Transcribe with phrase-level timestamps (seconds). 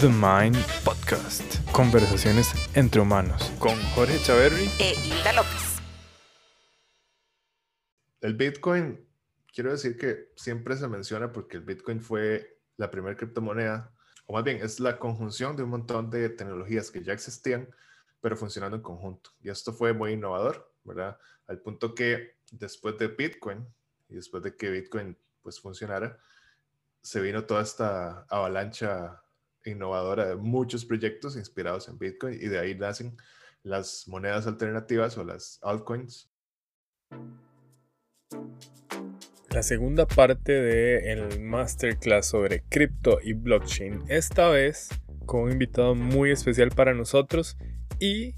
[0.00, 1.64] The Mind Podcast.
[1.72, 5.78] Conversaciones entre humanos con Jorge Chaverri e Hilda López.
[8.20, 9.08] El Bitcoin,
[9.54, 13.90] quiero decir que siempre se menciona porque el Bitcoin fue la primera criptomoneda,
[14.26, 17.66] o más bien es la conjunción de un montón de tecnologías que ya existían,
[18.20, 19.30] pero funcionando en conjunto.
[19.40, 21.16] Y esto fue muy innovador, ¿verdad?
[21.46, 23.66] Al punto que después de Bitcoin
[24.10, 26.18] y después de que Bitcoin pues funcionara,
[27.00, 29.22] se vino toda esta avalancha
[29.70, 33.16] innovadora de muchos proyectos inspirados en Bitcoin y de ahí nacen
[33.62, 36.30] las monedas alternativas o las altcoins.
[39.50, 44.88] La segunda parte del masterclass sobre cripto y blockchain, esta vez
[45.24, 47.56] con un invitado muy especial para nosotros
[47.98, 48.34] y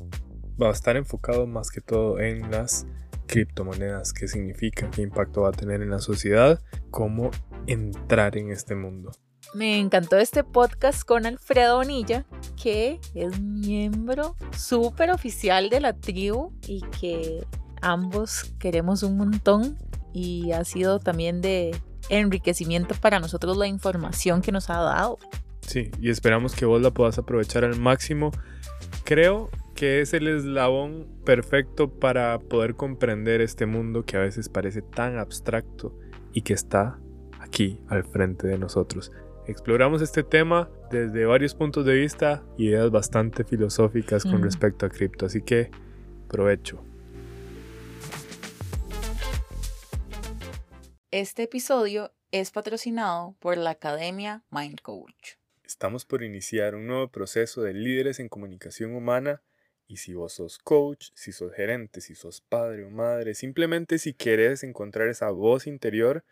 [0.61, 2.87] va a estar enfocado más que todo en las
[3.27, 6.61] criptomonedas, qué significa, qué impacto va a tener en la sociedad,
[6.91, 7.31] cómo
[7.67, 9.13] entrar en este mundo.
[9.55, 12.27] Me encantó este podcast con Alfredo Bonilla,
[12.63, 17.47] que es miembro súper oficial de la tribu y que
[17.81, 19.79] ambos queremos un montón
[20.13, 21.75] y ha sido también de
[22.11, 25.19] enriquecimiento para nosotros la información que nos ha dado.
[25.63, 28.33] Sí, y esperamos que vos la puedas aprovechar al máximo.
[29.05, 34.83] Creo que es el eslabón perfecto para poder comprender este mundo que a veces parece
[34.83, 35.97] tan abstracto
[36.33, 36.99] y que está
[37.39, 39.13] aquí al frente de nosotros.
[39.49, 45.25] Exploramos este tema desde varios puntos de vista, ideas bastante filosóficas con respecto a cripto,
[45.25, 45.71] así que
[46.29, 46.85] provecho.
[51.11, 55.37] Este episodio es patrocinado por la Academia Mind Coach.
[55.65, 59.41] Estamos por iniciar un nuevo proceso de líderes en comunicación humana
[59.87, 64.13] y si vos sos coach, si sos gerente, si sos padre o madre, simplemente si
[64.13, 66.23] querés encontrar esa voz interior,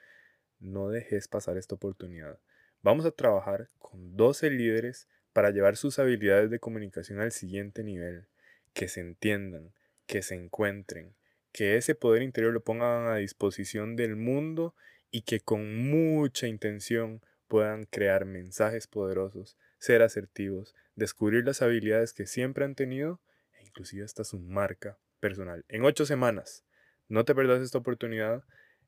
[0.60, 2.38] no dejes pasar esta oportunidad.
[2.86, 8.28] Vamos a trabajar con 12 líderes para llevar sus habilidades de comunicación al siguiente nivel,
[8.74, 9.72] que se entiendan,
[10.06, 11.16] que se encuentren,
[11.50, 14.72] que ese poder interior lo pongan a disposición del mundo
[15.10, 22.28] y que con mucha intención puedan crear mensajes poderosos, ser asertivos, descubrir las habilidades que
[22.28, 23.20] siempre han tenido
[23.64, 25.64] inclusive hasta su marca personal.
[25.66, 26.64] En ocho semanas.
[27.08, 28.44] No te perdas esta oportunidad.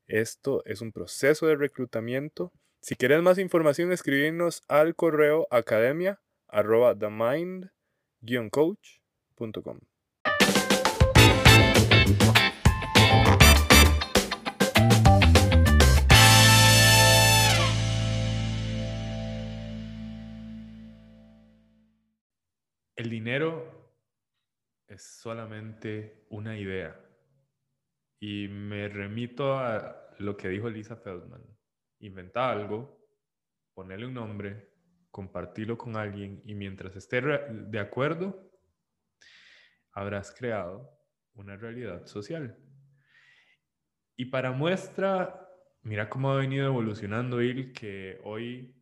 [0.07, 2.53] Esto es un proceso de reclutamiento.
[2.81, 6.95] Si quieres más información, escribirnos al correo academia arroba.
[22.95, 23.91] El dinero
[24.87, 26.97] es solamente una idea.
[28.21, 31.58] Y me remito a lo que dijo Lisa Feldman.
[31.99, 32.99] Inventa algo,
[33.73, 34.73] ponerle un nombre,
[35.11, 38.51] compartirlo con alguien y mientras esté de acuerdo,
[39.91, 40.89] habrás creado
[41.33, 42.57] una realidad social.
[44.15, 45.47] Y para muestra,
[45.81, 48.75] mira cómo ha venido evolucionando il que hoy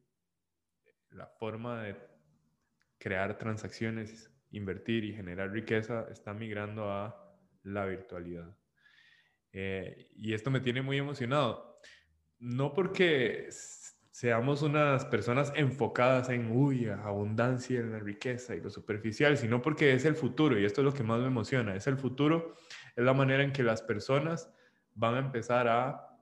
[1.11, 1.95] la forma de
[2.97, 7.15] crear transacciones invertir y generar riqueza está migrando a
[7.63, 8.55] la virtualidad.
[9.51, 11.76] Eh, y esto me tiene muy emocionado.
[12.39, 13.49] No porque
[14.11, 19.93] seamos unas personas enfocadas en, uy, abundancia, en la riqueza y lo superficial, sino porque
[19.93, 21.75] es el futuro y esto es lo que más me emociona.
[21.75, 22.55] Es el futuro,
[22.95, 24.51] es la manera en que las personas
[24.95, 26.17] van a empezar a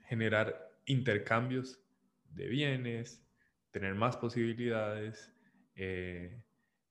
[0.00, 1.80] generar intercambios
[2.28, 3.26] de bienes,
[3.70, 5.32] tener más posibilidades,
[5.74, 6.42] eh,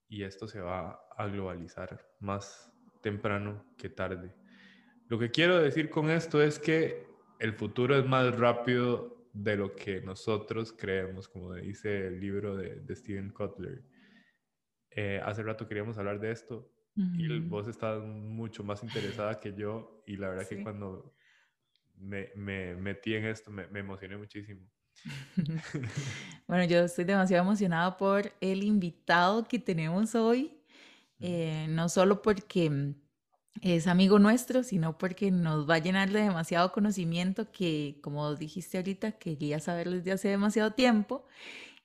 [0.07, 4.33] y esto se va a globalizar más temprano que tarde.
[5.07, 7.10] Lo que quiero decir con esto es que
[7.41, 12.75] el futuro es más rápido de lo que nosotros creemos, como dice el libro de,
[12.75, 13.81] de Steven Kotler.
[14.91, 20.03] Eh, hace rato queríamos hablar de esto y vos estás mucho más interesada que yo
[20.05, 21.15] y la verdad que cuando
[21.95, 24.61] me, me, metí en esto me, me emocioné muchísimo.
[26.47, 30.53] bueno, yo estoy demasiado emocionada por el invitado que tenemos hoy,
[31.19, 32.93] eh, no solo porque
[33.61, 38.77] es amigo nuestro, sino porque nos va a llenar de demasiado conocimiento que, como dijiste
[38.77, 41.25] ahorita, quería saber desde hace demasiado tiempo.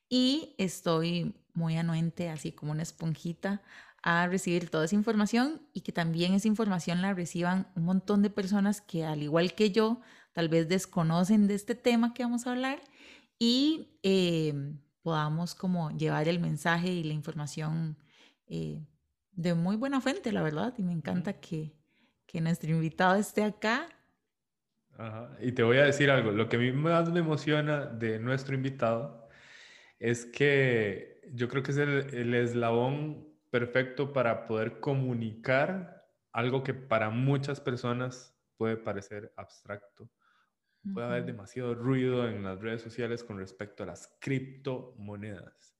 [0.09, 3.63] Y estoy muy anuente, así como una esponjita,
[4.03, 8.31] a recibir toda esa información y que también esa información la reciban un montón de
[8.31, 10.01] personas que, al igual que yo,
[10.33, 12.81] tal vez desconocen de este tema que vamos a hablar
[13.39, 17.99] y em, podamos como llevar el mensaje y la información
[18.47, 18.87] eh,
[19.37, 20.75] de muy buena fuente, la verdad.
[20.77, 21.73] Y me encanta que,
[22.27, 23.87] que nuestro invitado esté acá.
[25.41, 28.55] Y te voy a decir algo, lo que a mí más me emociona de nuestro
[28.55, 29.29] invitado
[29.99, 37.11] es que yo creo que es el, eslabón perfecto para poder comunicar algo que para
[37.11, 40.11] muchas personas puede parecer abstracto.
[40.95, 45.76] Puede haber demasiado ruido en las redes sociales con respecto a las criptomonedas.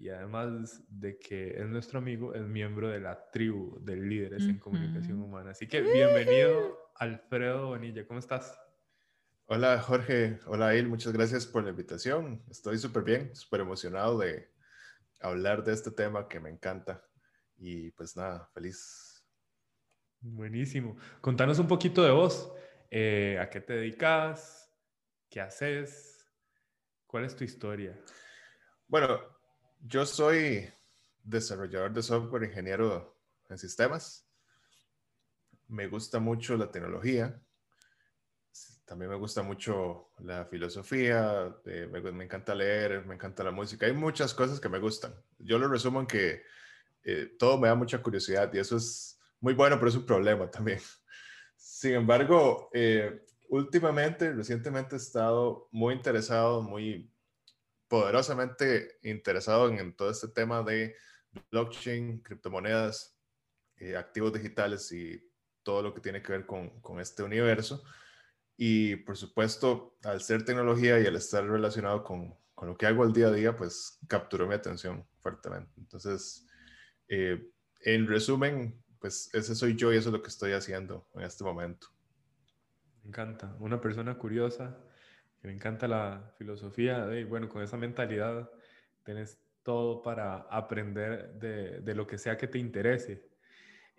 [0.00, 4.58] Y además de que es nuestro amigo, es miembro de la tribu de líderes en
[4.58, 5.50] comunicación humana.
[5.50, 8.06] Así que bienvenido, Alfredo Bonilla.
[8.06, 8.56] ¿Cómo estás?
[9.46, 12.44] Hola Jorge, hola Il, muchas gracias por la invitación.
[12.48, 14.52] Estoy súper bien, súper emocionado de
[15.20, 17.04] hablar de este tema que me encanta.
[17.56, 19.26] Y pues nada, feliz.
[20.20, 20.96] Buenísimo.
[21.20, 22.52] Contanos un poquito de vos.
[22.88, 24.72] Eh, ¿A qué te dedicas?
[25.28, 26.24] ¿Qué haces?
[27.04, 27.98] ¿Cuál es tu historia?
[28.86, 29.37] Bueno,
[29.80, 30.70] yo soy
[31.22, 33.16] desarrollador de software, ingeniero
[33.48, 34.26] en sistemas.
[35.66, 37.40] Me gusta mucho la tecnología
[38.88, 43.84] también me gusta mucho la filosofía, eh, me, encanta leer, me encanta la música.
[43.84, 45.14] Hay muchas cosas que me gustan.
[45.38, 46.42] Yo lo resumo en que
[47.04, 50.50] eh, todo me da mucha curiosidad y eso es muy bueno, pero es un problema
[50.50, 50.80] también.
[51.56, 57.12] Sin embargo, eh, últimamente, recientemente he estado muy interesado, muy
[57.88, 60.94] poderosamente interesado en, todo este tema de
[61.50, 63.18] blockchain, criptomonedas,
[63.96, 65.22] activos digitales y
[65.62, 67.82] todo lo que tiene que ver con, con este universo.
[68.56, 73.04] Y por supuesto, al ser tecnología y al estar relacionado con, con lo que hago
[73.04, 75.70] el día a día, pues capturó mi atención fuertemente.
[75.76, 76.44] Entonces,
[77.06, 77.52] eh,
[77.82, 81.44] en resumen, pues ese soy yo y eso es lo que estoy haciendo en este
[81.44, 81.86] momento.
[83.04, 83.54] Me encanta.
[83.60, 84.76] Una persona curiosa,
[85.40, 88.50] que me encanta la filosofía, y bueno, con esa mentalidad
[89.04, 93.28] tienes todo para aprender de, de lo que sea que te interese.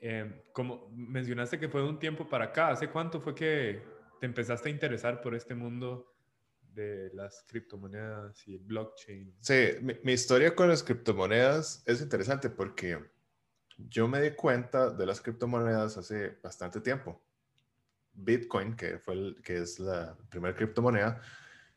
[0.02, 3.84] Eh, como mencionaste que fue un tiempo para acá, ¿hace cuánto fue que
[4.20, 6.16] te empezaste a interesar por este mundo
[6.62, 9.36] de las criptomonedas y el blockchain?
[9.42, 12.98] Sí, mi, historia con las criptomonedas es interesante porque
[13.78, 17.22] yo me di cuenta de las criptomonedas hace bastante tiempo.
[18.14, 21.22] Bitcoin, que, fue el, que es la primera criptomoneda,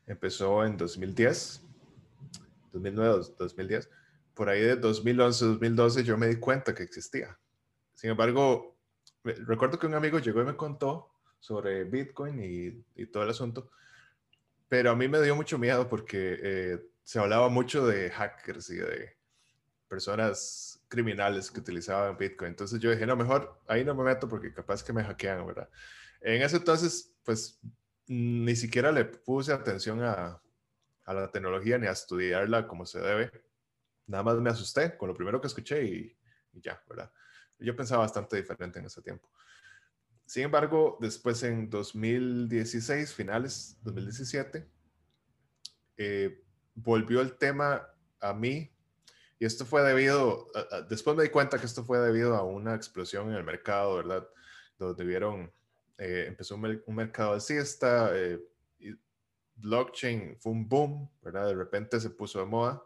[0.07, 1.63] empezó en 2010,
[2.73, 3.91] 2009, 2010.
[4.35, 7.39] Por ahí de 2011, 2012 yo me di cuenta que existía.
[7.95, 8.77] Sin embargo,
[9.23, 13.71] recuerdo que un amigo llegó y me contó sobre Bitcoin y, todo el asunto.
[14.69, 18.77] Pero a mí me dio mucho miedo porque eh, se hablaba mucho de hackers y
[18.77, 19.17] de
[19.89, 22.51] personas criminales que utilizaban Bitcoin.
[22.51, 25.69] Entonces yo dije, no, mejor ahí no me meto porque capaz que me hackean, ¿verdad?
[26.23, 27.61] En ese entonces, pues
[28.07, 30.41] ni siquiera le puse atención a,
[31.05, 33.31] a la tecnología ni a estudiarla como se debe.
[34.07, 36.19] Nada más me asusté con lo primero que escuché y,
[36.53, 37.13] y ya, ¿verdad?
[37.59, 39.31] Yo pensaba bastante diferente en ese tiempo.
[40.27, 44.69] Sin embargo, después en 2016, finales 2017,
[45.97, 46.43] eh,
[46.75, 47.87] volvió el tema
[48.21, 48.75] a mí
[49.39, 50.47] y esto fue debido,
[50.89, 54.29] después me di cuenta que esto fue debido a una explosión en el mercado, ¿verdad?
[54.79, 55.53] Donde vieron,
[56.03, 58.41] eh, empezó un, mercado alcista, eh,
[58.79, 58.93] y
[59.55, 61.47] blockchain fue un boom, ¿verdad?
[61.47, 62.83] De repente se puso de moda.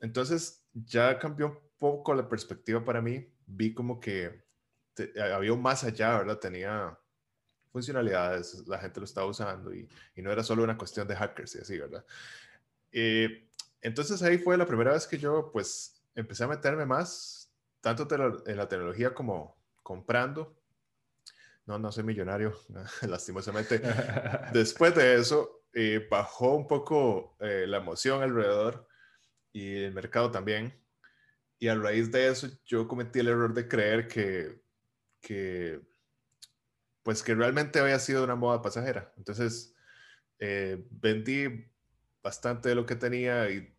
[0.00, 3.26] Entonces ya cambió un poco la perspectiva para mí.
[3.46, 4.44] Vi como que
[5.22, 6.38] había un más allá, ¿verdad?
[6.38, 6.98] Tenía
[7.70, 11.54] funcionalidades, la gente lo estaba usando y, y no era solo una cuestión de hackers
[11.54, 12.04] y así, ¿verdad?
[12.92, 13.48] Eh,
[13.80, 18.06] entonces ahí fue la primera vez que yo pues empecé a meterme más, tanto
[18.46, 20.59] en la tecnología como comprando.
[21.70, 22.52] No, no soy millonario,
[23.08, 23.80] lastimosamente.
[24.52, 28.88] Después de eso, eh, bajó un poco eh, la emoción alrededor
[29.52, 30.74] y el mercado también.
[31.60, 34.60] Y a raíz de eso, yo cometí el error de creer que
[35.20, 35.80] que,
[37.02, 39.12] pues que realmente había sido una moda pasajera.
[39.16, 39.74] Entonces,
[40.38, 41.70] eh, vendí
[42.22, 43.72] bastante de lo que tenía y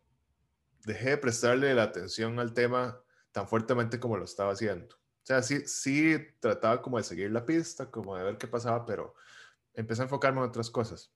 [0.86, 5.01] dejé de prestarle la atención al tema tan fuertemente como lo estaba haciendo.
[5.22, 8.84] O sea, sí, sí trataba como de seguir la pista, como de ver qué pasaba,
[8.84, 9.14] pero
[9.74, 11.12] empecé a enfocarme en otras cosas.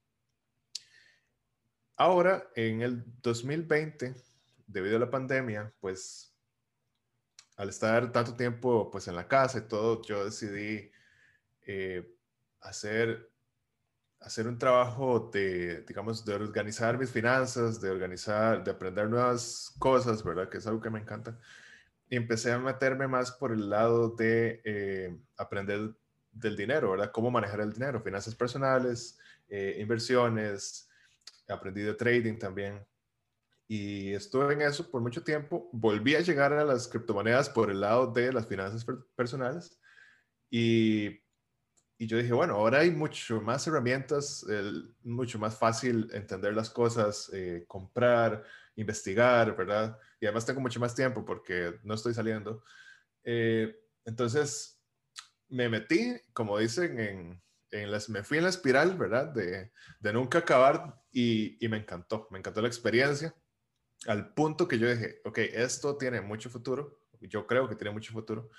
[1.96, 4.14] Ahora, en el 2020,
[4.66, 6.36] debido a la pandemia, pues
[7.56, 10.90] al estar tanto tiempo pues en la casa y todo, yo decidí
[11.62, 12.14] eh,
[12.60, 13.32] hacer,
[14.20, 20.22] hacer un trabajo de, digamos, de organizar mis finanzas, de organizar, de aprender nuevas cosas,
[20.22, 20.48] ¿verdad?
[20.48, 21.38] Que es algo que me encanta.
[22.08, 25.94] Y empecé a meterme más por el lado de eh, aprender
[26.30, 27.10] del dinero, ¿verdad?
[27.12, 30.88] Cómo manejar el dinero, finanzas personales, eh, inversiones,
[31.48, 32.84] aprendí de trading también
[33.68, 35.68] y estuve en eso por mucho tiempo.
[35.72, 38.86] Volví a llegar a las criptomonedas por el lado de las finanzas
[39.16, 39.80] personales
[40.50, 41.20] y
[41.98, 44.44] y yo dije, bueno, ahora hay mucho más herramientas,
[45.02, 48.44] mucho más fácil entender las cosas, eh, comprar,
[48.76, 49.99] investigar, ¿verdad?
[50.21, 52.62] Y además tengo mucho más tiempo porque no estoy saliendo.
[53.25, 54.80] Eh, entonces,
[55.49, 59.26] me metí, como dicen, en, en las, me fui en la espiral, ¿verdad?
[59.33, 63.35] De, de nunca acabar y, y, me encantó, me encantó la experiencia,
[64.06, 68.12] al punto que yo dije, ok, esto tiene mucho futuro, yo creo que tiene mucho
[68.12, 68.50] futuro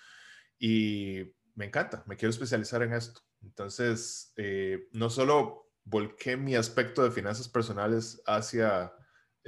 [0.59, 3.21] y me encanta, me quiero especializar en esto.
[3.41, 8.91] Entonces, eh, no solo volqué mi aspecto de finanzas personales hacia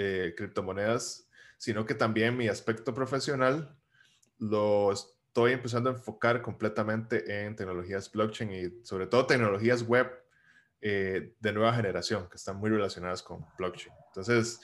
[0.02, 3.78] eh, criptomonedas, sino que también mi aspecto profesional
[4.38, 10.10] lo estoy empezando a enfocar completamente en tecnologías blockchain y sobre todo tecnologías web
[10.80, 13.94] eh, de nueva generación que están muy relacionadas con blockchain.
[14.08, 14.62] Entonces,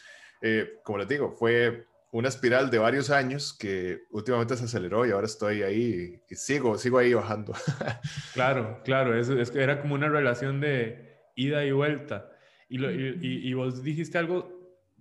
[0.83, 5.25] como les digo, fue una espiral de varios años que últimamente se aceleró y ahora
[5.25, 7.51] estoy ahí y, sigo, sigo ahí bajando.
[8.33, 12.31] claro, claro, es, es, era como una relación de ida y vuelta.
[12.69, 14.54] Y, y, y vos dijiste algo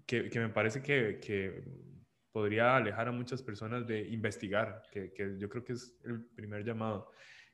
[0.06, 1.62] que, que me parece que, que,
[2.32, 6.64] podría alejar a muchas personas de investigar, que, que, yo creo que es el primer
[6.64, 7.08] llamado.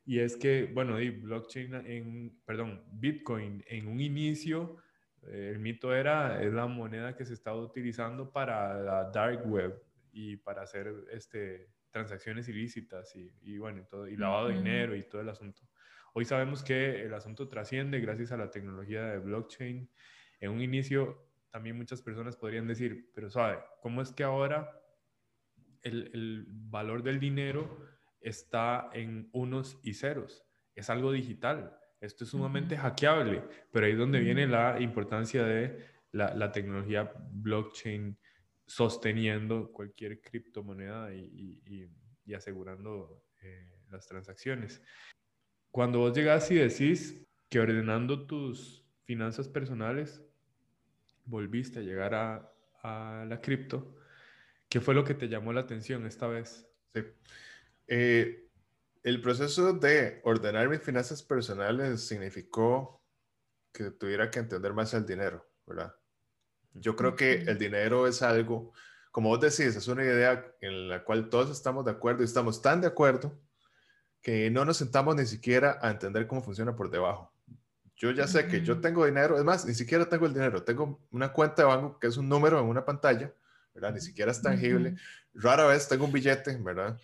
[0.07, 4.79] Y es que, bueno, blockchain en, perdón, Bitcoin en un inicio
[5.23, 9.81] el mito era, es la moneda que se estaba utilizando para la dark web
[10.13, 15.03] y para hacer este, transacciones ilícitas y, y bueno, todo, y lavado de dinero y
[15.03, 15.63] todo el asunto.
[16.15, 19.89] Hoy sabemos que el asunto trasciende gracias a la tecnología de blockchain.
[20.41, 24.71] En un inicio, también muchas personas podrían decir, pero sabe, ¿cómo es que ahora
[25.83, 27.87] el, el valor del dinero
[28.21, 30.47] está en unos y ceros?
[30.75, 35.85] Es algo digital esto es sumamente hackeable, pero ahí es donde viene la importancia de
[36.13, 38.19] la, tecnología blockchain
[38.67, 41.89] sosteniendo cualquier criptomoneda y,
[42.35, 44.81] asegurando eh, las transacciones.
[45.71, 50.25] Cuando vos llegas y decís que ordenando tus finanzas personales
[51.31, 53.97] volviste a llegar a, a la cripto,
[54.69, 56.69] ¿qué fue lo que te llamó la atención esta vez?
[56.95, 57.03] Sí.
[57.87, 58.49] Eh,
[59.03, 63.03] el proceso de ordenar mis finanzas personales significó
[63.73, 65.95] que tuviera que entender más el dinero, ¿verdad?
[66.75, 68.73] Yo creo que el dinero es algo,
[69.11, 72.63] como vos decís, es una idea en la cual todos estamos de acuerdo y estamos
[72.63, 73.41] tan de acuerdo
[74.23, 77.30] que no nos sentamos ni siquiera a entender cómo funciona por debajo.
[78.01, 80.99] Yo ya sé que yo tengo dinero, es más, ni siquiera tengo el dinero, tengo
[81.11, 83.31] una cuenta de banco que es un número en una pantalla,
[83.75, 83.93] ¿verdad?
[83.93, 84.97] Ni siquiera es tangible.
[85.35, 86.99] Rara vez tengo un billete, ¿verdad?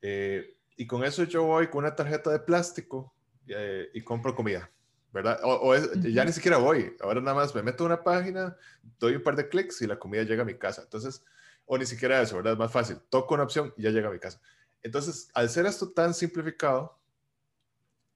[0.00, 3.12] Eh, y con eso yo voy con una tarjeta de plástico
[3.48, 4.70] eh, y compro comida,
[5.12, 5.40] ¿verdad?
[5.42, 8.56] O, ya ni siquiera voy, ahora nada más me meto a una página,
[9.00, 10.82] doy un par de clics y la comida llega a mi casa.
[10.82, 11.24] Entonces,
[11.66, 12.52] o ni siquiera eso, ¿verdad?
[12.52, 14.40] Es más fácil, toco una opción y ya llega a mi casa.
[14.84, 16.96] Entonces, al ser esto tan simplificado,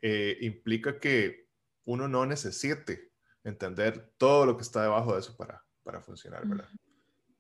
[0.01, 1.46] eh, implica que
[1.87, 3.13] uno no necesite
[3.43, 6.69] entender todo lo que está debajo de eso para, para funcionar, ¿verdad?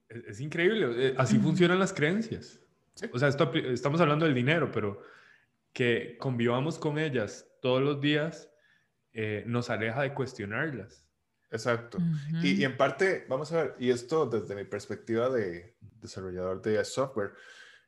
[0.09, 2.61] Es, increíble, eh, así funcionan las creencias.
[3.13, 5.03] O sea, esto, estamos hablando del dinero, pero
[5.73, 8.49] que convivamos con ellas todos los días
[9.13, 11.07] eh, nos aleja de cuestionarlas.
[11.51, 11.99] Exacto.
[12.43, 17.33] y, en parte, vamos a ver, y esto desde mi perspectiva de desarrollador de software,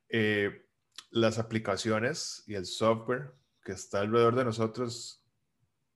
[0.08, 0.66] eh,
[1.10, 5.17] las aplicaciones y el software que está alrededor de nosotros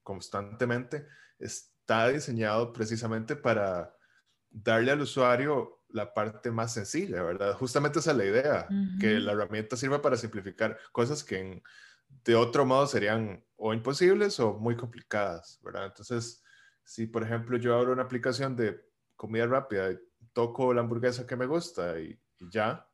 [0.03, 1.07] constantemente
[1.39, 3.95] está diseñado precisamente para
[4.49, 7.53] darle al usuario la parte más sencilla, ¿verdad?
[7.53, 8.67] Justamente esa es la idea,
[8.99, 11.61] que la herramienta sirva para simplificar cosas que
[12.23, 15.85] de otro modo serían o imposibles o muy complicadas, ¿verdad?
[15.85, 16.43] Entonces,
[16.83, 18.81] si por ejemplo yo abro una aplicación de
[19.15, 19.99] comida rápida, y
[20.33, 22.87] toco la hamburguesa que me gusta y, ya,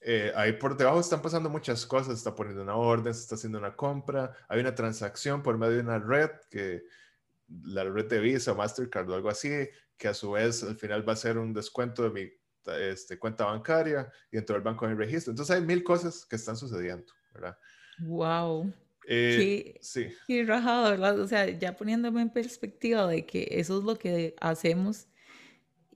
[0.00, 3.58] eh, ahí por debajo están pasando muchas cosas, está poniendo una orden, se está haciendo
[3.58, 6.84] una compra, hay una transacción por medio de una red que
[7.64, 9.50] la red de Visa o Mastercard o algo así,
[9.96, 12.30] que a su vez al final va a ser un descuento de mi
[12.76, 15.32] este, cuenta bancaria y dentro del banco hay registro.
[15.32, 17.58] Entonces hay mil cosas que están sucediendo, ¿verdad?
[18.00, 18.72] Wow.
[19.06, 20.08] Eh, qué, sí.
[20.26, 21.18] Qué rajado, ¿verdad?
[21.18, 25.07] O sea, ya poniéndome en perspectiva de que eso es lo que hacemos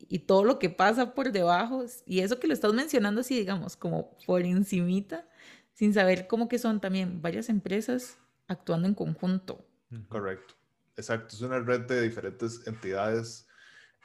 [0.09, 3.76] y todo lo que pasa por debajo, y eso que lo estás mencionando así, digamos,
[3.76, 5.28] como por encimita,
[5.73, 8.18] sin saber cómo que son también varias empresas
[8.49, 9.66] actuando en conjunto.
[10.09, 10.54] Correcto.
[10.97, 13.49] Exacto, es una red de diferentes entidades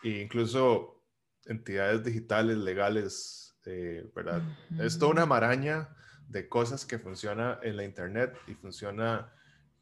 [0.03, 1.03] e incluso
[1.45, 4.41] entidades digitales, legales, eh, ¿verdad?
[4.79, 5.89] Es toda una maraña
[6.27, 9.33] de cosas que funciona en la Internet y funciona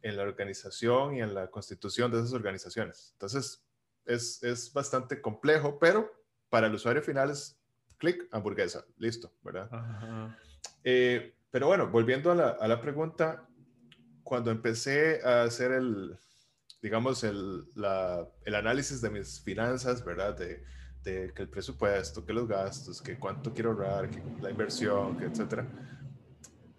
[0.02, 3.10] en la organización y en la constitución de esas organizaciones.
[3.14, 3.65] Entonces,
[4.06, 6.12] es, es bastante complejo, pero
[6.50, 7.60] para el usuario final es
[7.98, 9.70] clic, hamburguesa, listo, ¿verdad?
[10.84, 13.48] Eh, pero bueno, volviendo a la, a la pregunta,
[14.24, 16.18] cuando empecé a hacer el,
[16.82, 17.64] digamos, el,
[18.44, 20.38] el análisis de mis finanzas, ¿verdad?
[20.38, 20.64] De,
[21.04, 25.26] de, que el presupuesto, que los gastos, que cuánto quiero ahorrar, que la inversión, que
[25.26, 25.66] etcétera.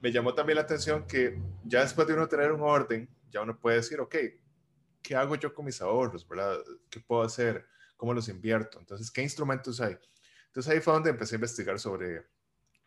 [0.01, 3.59] Me llamó también la atención que ya después de uno tener un orden, ya uno
[3.59, 4.15] puede decir, ok,
[5.07, 6.59] ¿qué hago yo con mis ahorros, verdad?
[6.91, 7.65] ¿Qué puedo hacer?
[7.97, 8.81] ¿Cómo los invierto?
[8.81, 9.97] Entonces, ¿qué instrumentos hay?
[10.49, 12.27] Entonces ahí fue donde empecé a investigar sobre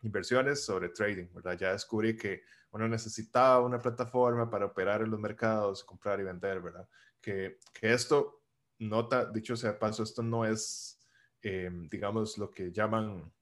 [0.02, 1.56] inversiones, sobre trading, ¿verdad?
[1.56, 6.60] Ya descubrí que uno necesitaba una plataforma para operar en los mercados, comprar y vender,
[6.60, 6.86] ¿verdad?
[7.22, 8.42] Que, que esto,
[8.78, 11.00] nota, dicho sea paso, esto no es,
[11.40, 13.32] em, digamos, lo que llaman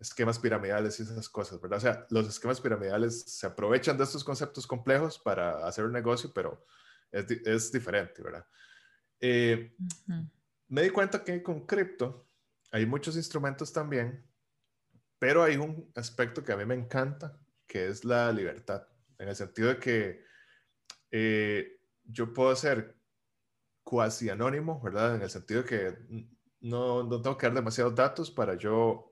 [0.00, 1.78] esquemas piramidales y esas cosas, ¿verdad?
[1.78, 6.32] O sea, los esquemas piramidales se aprovechan de estos conceptos complejos para hacer un negocio,
[6.34, 6.64] pero
[7.10, 8.46] es, es diferente, ¿verdad?
[9.20, 9.74] Eh,
[10.68, 12.26] me di cuenta que con cripto
[12.70, 14.24] hay muchos instrumentos también,
[15.18, 18.86] pero hay un aspecto que a mí me encanta, que es la libertad,
[19.18, 20.24] en el sentido de que
[21.10, 22.96] eh, yo puedo ser
[23.82, 25.16] cuasi anónimo, ¿verdad?
[25.16, 26.26] En el sentido de que
[26.60, 29.07] no, no tengo que dar demasiados datos para yo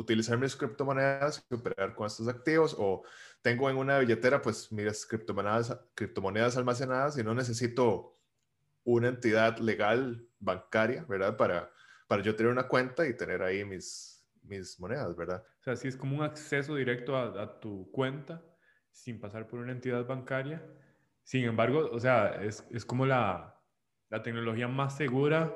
[0.00, 3.02] utilizar mis criptomonedas y operar con estos activos o
[3.42, 8.18] tengo en una billetera pues mis criptomonedas, criptomonedas almacenadas y no necesito
[8.84, 11.36] una entidad legal bancaria, ¿verdad?
[11.36, 11.70] Para,
[12.08, 15.44] para yo tener una cuenta y tener ahí mis, mis monedas, ¿verdad?
[15.60, 18.42] O sea, sí es como un acceso directo a, tu cuenta
[18.90, 20.64] sin pasar por una entidad bancaria.
[21.22, 23.62] Sin embargo, o sea, es, es como la,
[24.08, 25.54] la tecnología más segura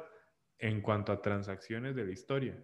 [0.58, 2.62] en cuanto a transacciones de la historia.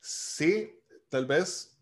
[0.00, 1.78] Sí, tal vez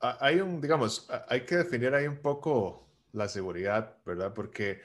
[0.00, 4.32] hay un, digamos, hay que definir ahí un poco la seguridad, ¿verdad?
[4.32, 4.80] Porque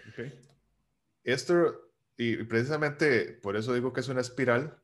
[1.24, 4.78] esto, y precisamente por eso digo que es una espiral,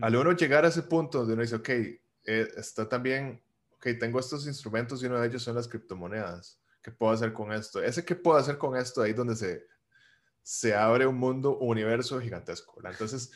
[0.00, 1.98] al uno llegar a ese punto donde uno dice, ok, eh,
[2.56, 3.40] está también,
[3.72, 6.60] ok, tengo estos instrumentos y uno de ellos son las criptomonedas.
[6.82, 7.82] ¿Qué puedo hacer con esto?
[7.82, 9.66] Ese qué puedo hacer con esto, ahí donde se,
[10.42, 12.80] se abre un mundo, un universo gigantesco.
[12.84, 13.30] Entonces,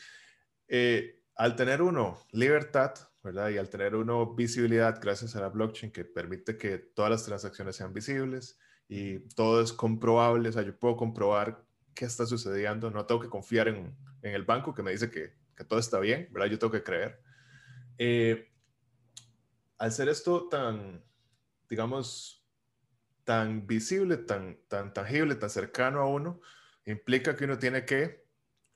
[0.67, 3.49] eh, al tener uno libertad, ¿verdad?
[3.49, 7.75] Y al tener uno visibilidad gracias a la blockchain que permite que todas las transacciones
[7.75, 13.05] sean visibles y todo es comprobable, o sea, yo puedo comprobar qué está sucediendo, no
[13.05, 16.29] tengo que confiar en, en el banco que me dice que, que, todo está bien,
[16.31, 16.49] ¿verdad?
[16.49, 17.21] Yo tengo que creer.
[17.97, 18.49] Eh,
[19.77, 21.03] al ser esto tan,
[21.69, 22.45] digamos,
[23.23, 26.41] tan visible, tan, tan tangible, tan cercano a uno,
[26.85, 28.25] implica que uno tiene que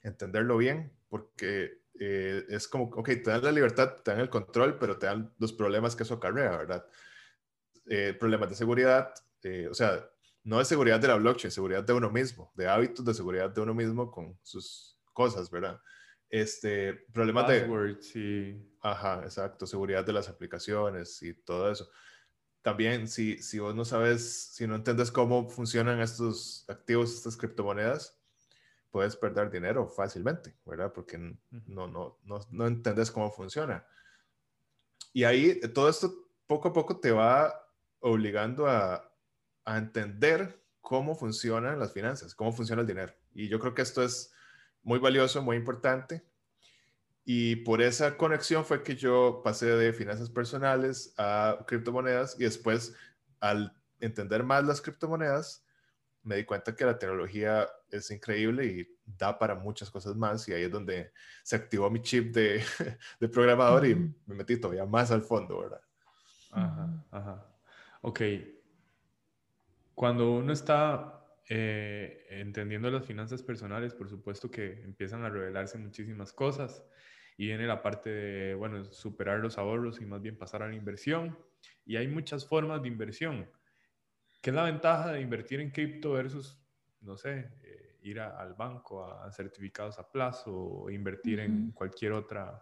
[0.02, 4.77] entenderlo bien, porque eh, es como, ok, te dan la libertad, te dan el control,
[4.79, 6.86] pero te dan los problemas que eso acarrea, ¿verdad?
[7.86, 10.10] Eh, problemas de seguridad, eh, o sea,
[10.43, 13.62] no de seguridad de la blockchain, seguridad de uno mismo, de hábitos de seguridad de
[13.62, 15.79] uno mismo con sus cosas, ¿verdad?
[16.29, 17.97] Este, problemas de...
[18.01, 18.69] Sí.
[18.82, 21.89] Ajá, exacto, seguridad de las aplicaciones y todo eso.
[22.62, 28.23] También, si, si vos no sabes, si no entiendes cómo funcionan estos activos, estas criptomonedas,
[28.93, 30.93] puedes perder dinero fácilmente, ¿verdad?
[30.93, 33.84] Porque no, no, no, no entiendes cómo funciona.
[35.13, 36.13] Y ahí todo esto
[36.45, 37.67] poco a poco te va
[38.01, 39.12] obligando a,
[39.65, 43.12] a entender cómo funcionan las finanzas, cómo funciona el dinero.
[43.34, 44.32] Y yo creo que esto es
[44.84, 46.23] muy valioso, muy importante.
[47.25, 52.93] Y por esa conexión fue que yo pasé de finanzas personales a criptomonedas y después
[53.39, 55.62] al entender más las criptomonedas,
[56.24, 60.54] me di cuenta que la tecnología es increíble y da para muchas cosas más y
[60.54, 61.12] ahí es donde
[61.44, 62.64] se activó mi chip de,
[63.20, 65.82] de programador y me metí todavía más al fondo, ¿verdad?
[66.52, 67.48] Ajá, ajá.
[68.02, 68.22] Ok.
[69.96, 76.32] Cuando uno está eh, entendiendo las finanzas personales, por supuesto que empiezan a revelarse muchísimas
[76.32, 76.84] cosas
[77.38, 80.76] y viene la parte de, bueno, superar los ahorros y más bien pasar a la
[80.76, 81.38] inversión.
[81.86, 83.50] Y hay muchas formas de inversión
[84.43, 86.62] ¿Qué es la ventaja de invertir en cripto versus,
[86.99, 92.62] no sé, eh, ir al banco a certificados a plazo o invertir en cualquier otra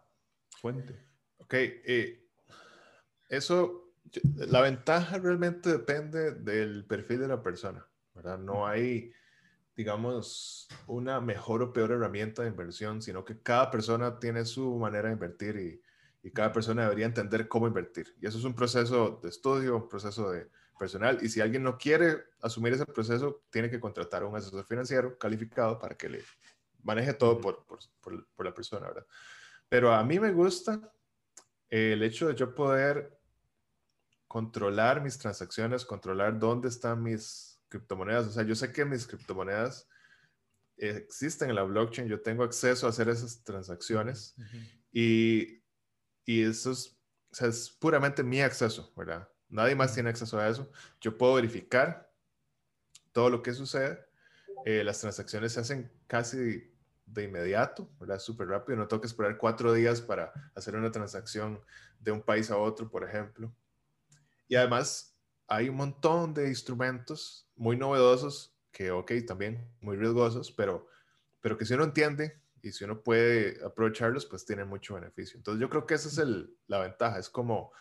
[0.59, 0.93] fuente?
[1.37, 2.29] Ok, eh,
[3.27, 3.95] eso,
[4.35, 8.37] la ventaja realmente depende del perfil de la persona, ¿verdad?
[8.37, 9.11] No hay,
[9.75, 15.07] digamos, una mejor o peor herramienta de inversión, sino que cada persona tiene su manera
[15.07, 15.81] de invertir y,
[16.21, 18.15] y cada persona debería entender cómo invertir.
[18.21, 21.19] Y eso es un proceso de estudio, un proceso de personal.
[21.21, 25.17] Y si alguien no quiere asumir ese proceso, tiene que contratar a un asesor financiero
[25.17, 26.23] calificado para que le
[26.83, 27.79] maneje todo por, por,
[28.35, 29.05] por, la persona, ¿verdad?
[29.69, 30.91] Pero a mí me gusta
[31.69, 33.17] el hecho de yo poder
[34.27, 38.27] controlar mis transacciones, controlar dónde están mis criptomonedas.
[38.27, 39.87] O sea, yo sé que mis criptomonedas
[40.77, 44.35] existen en la blockchain, yo tengo acceso a hacer esas transacciones
[44.91, 45.61] y,
[46.25, 46.97] y eso es,
[47.31, 49.29] o sea, es puramente mi acceso, ¿verdad?
[49.51, 50.71] Nadie más tiene acceso a eso.
[50.99, 52.11] Yo puedo verificar
[53.11, 53.99] todo lo que sucede.
[54.65, 56.71] Eh, las transacciones se hacen casi
[57.05, 58.19] de inmediato, ¿verdad?
[58.19, 58.77] Súper rápido.
[58.77, 61.61] No tengo que esperar cuatro días para hacer una transacción
[61.99, 63.53] de un país a otro, por ejemplo.
[64.47, 70.87] Y además hay un montón de instrumentos muy novedosos que, ok, también muy riesgosos, pero,
[71.41, 75.37] pero que si uno entiende y si uno puede aprovecharlos, pues tiene mucho beneficio.
[75.37, 76.27] Entonces yo creo que esa es
[76.67, 77.19] la ventaja.
[77.19, 77.73] Es como,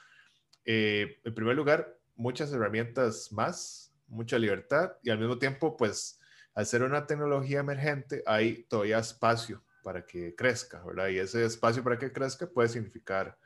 [0.64, 6.20] eh, en primer lugar, muchas herramientas más, mucha libertad y al mismo tiempo, pues
[6.54, 11.08] al ser una tecnología emergente, hay todavía espacio para que crezca, ¿verdad?
[11.08, 13.38] Y ese espacio para que crezca puede significar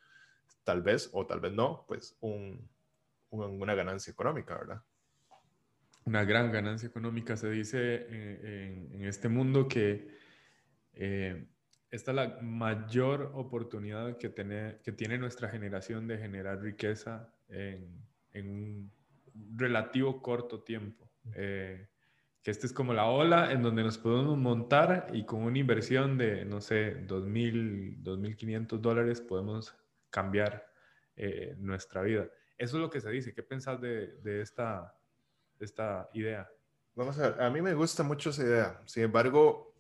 [0.65, 2.69] tal vez o tal vez no, pues un,
[3.31, 4.83] una ganancia económica, ¿verdad?
[6.07, 7.37] Una gran ganancia económica.
[7.37, 10.09] Se dice eh, en, este mundo que
[10.93, 11.47] eh,
[11.95, 18.03] esta es la mayor oportunidad que tiene, que tiene nuestra generación de generar riqueza en,
[18.35, 18.91] un
[19.57, 21.09] relativo corto tiempo.
[21.35, 21.87] Eh,
[22.43, 26.19] que esta es como la ola en donde nos podemos montar y con una inversión
[26.19, 29.75] de, no sé, 2.000, 2.500 dólares podemos
[30.11, 30.67] cambiar
[31.15, 32.29] eh, nuestra vida.
[32.59, 33.33] Eso es lo que se dice.
[33.33, 34.99] ¿Qué pensás de, de esta,
[35.61, 36.51] esta idea?
[36.97, 38.83] Vamos a ver, a mí me gusta mucho esa idea.
[38.85, 39.75] Sin embargo,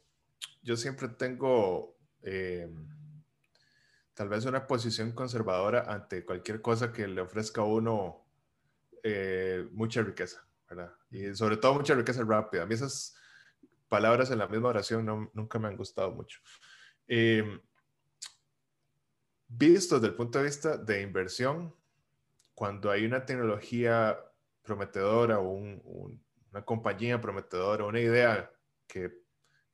[0.62, 1.93] yo siempre tengo
[2.24, 2.68] eh,
[4.14, 8.26] tal vez una posición conservadora ante cualquier cosa que le ofrezca a uno
[9.02, 10.46] eh, mucha riqueza.
[11.10, 12.62] Y sobre todo mucha riqueza rápida.
[12.62, 13.16] A mí esas
[13.88, 16.40] palabras en la misma oración nunca me han gustado mucho.
[17.06, 17.60] Eh,
[19.46, 21.74] visto desde el punto de vista de inversión,
[22.54, 24.18] cuando hay una tecnología
[24.62, 28.50] prometedora o una compañía prometedora, una idea
[28.86, 29.23] que,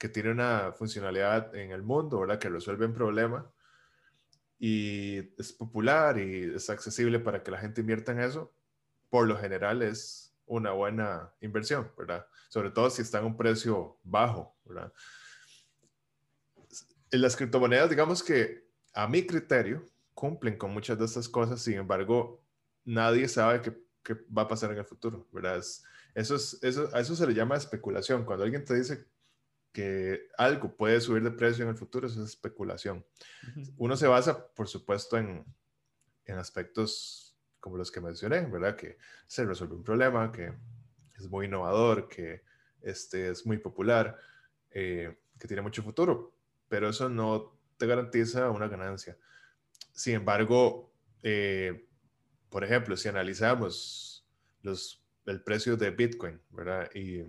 [0.00, 2.38] que, tiene una funcionalidad en el mundo, ¿verdad?
[2.38, 3.52] Que resuelve un problema
[4.58, 8.52] y es popular y es accesible para que la gente invierta en eso,
[9.10, 12.26] por lo general es una buena inversión, ¿verdad?
[12.48, 14.92] Sobre todo si está en un precio bajo, ¿verdad?
[17.10, 19.84] Las criptomonedas, digamos que a mi criterio,
[20.14, 22.42] cumplen con muchas de estas cosas, sin embargo,
[22.84, 25.62] nadie sabe qué, qué va a pasar en el futuro, ¿verdad?
[26.14, 28.24] eso es, eso, a eso se le llama especulación.
[28.24, 29.06] Cuando alguien te dice
[29.72, 33.04] que algo puede subir de precio en el futuro, eso es especulación.
[33.76, 35.44] Uno se basa, por supuesto, en,
[36.24, 38.74] en aspectos como los que mencioné, ¿verdad?
[38.74, 40.52] Que se resuelve un problema, que
[41.16, 42.42] es muy innovador, que
[42.80, 44.18] este, es muy popular,
[44.70, 46.34] eh, que tiene mucho futuro,
[46.68, 49.16] pero eso no te garantiza una ganancia.
[49.92, 51.86] Sin embargo, eh,
[52.48, 54.26] por ejemplo, si analizamos
[54.62, 56.90] los, el precio de Bitcoin, ¿verdad?
[56.94, 57.24] Y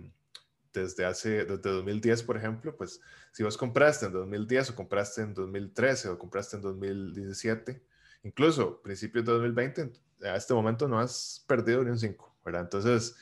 [0.72, 3.00] desde hace, desde 2010, por ejemplo, pues
[3.32, 7.82] si vos compraste en 2010 o compraste en 2013 o compraste en 2017,
[8.24, 12.62] incluso principios de 2020, a este momento no has perdido ni un 5, ¿verdad?
[12.62, 13.16] Entonces,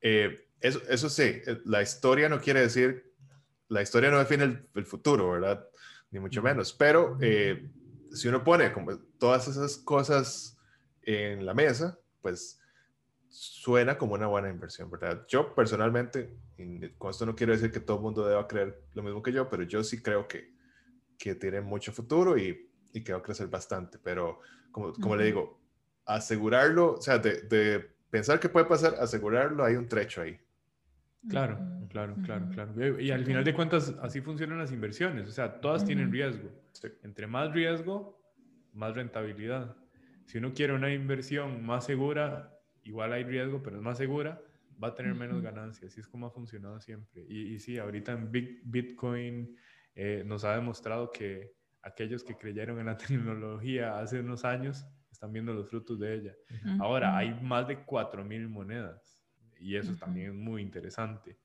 [0.00, 3.12] eh, eso, eso sí, eh, la historia no quiere decir,
[3.68, 5.66] la historia no define el, futuro, ¿verdad?
[6.10, 7.68] Ni mucho menos, pero eh,
[8.12, 10.58] si uno pone como todas esas cosas
[11.02, 12.59] en la mesa, pues
[13.30, 15.24] suena como una buena inversión, ¿verdad?
[15.28, 16.36] Yo personalmente,
[16.98, 19.48] con esto no quiero decir que todo el mundo deba creer lo mismo que yo,
[19.48, 20.52] pero yo sí creo que,
[21.16, 24.40] que tiene mucho futuro y, y que va a crecer bastante, pero
[24.72, 25.60] como, como le digo,
[26.04, 30.38] asegurarlo, o sea, de, pensar que puede pasar, asegurarlo, hay un trecho ahí.
[31.28, 33.00] Claro, claro, claro, claro.
[33.00, 35.28] Y al final de cuentas, así funcionan las inversiones.
[35.28, 36.50] O sea, todas tienen riesgo.
[37.02, 38.18] Entre más riesgo,
[38.72, 39.76] más rentabilidad.
[40.24, 44.40] Si uno quiere una inversión más segura, igual hay riesgo, pero es más segura,
[44.82, 45.92] va a tener menos ganancias.
[45.92, 47.24] Así es como ha funcionado siempre.
[47.28, 48.30] Y, y sí, ahorita en
[48.64, 49.56] Bitcoin
[49.94, 55.32] eh, nos ha demostrado que aquellos que creyeron en la tecnología hace unos años están
[55.32, 56.34] viendo los frutos de ella.
[56.78, 59.22] Ahora, hay más de 4.000 monedas
[59.58, 61.38] y eso también es muy interesante.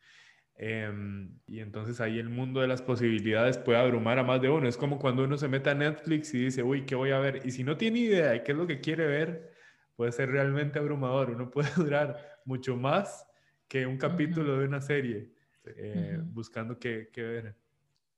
[0.58, 4.68] Em, y entonces ahí el mundo de las posibilidades puede abrumar a más de uno.
[4.68, 7.42] Es como cuando uno se mete a Netflix y dice, uy, ¿qué voy a ver?
[7.46, 9.55] Y si no tiene idea de qué es lo que quiere ver,
[9.96, 11.32] puede ser realmente abrumador.
[11.32, 13.28] Uno puede durar mucho más
[13.68, 15.32] que un capítulo de una serie
[15.66, 17.56] eh, buscando qué, qué, ver.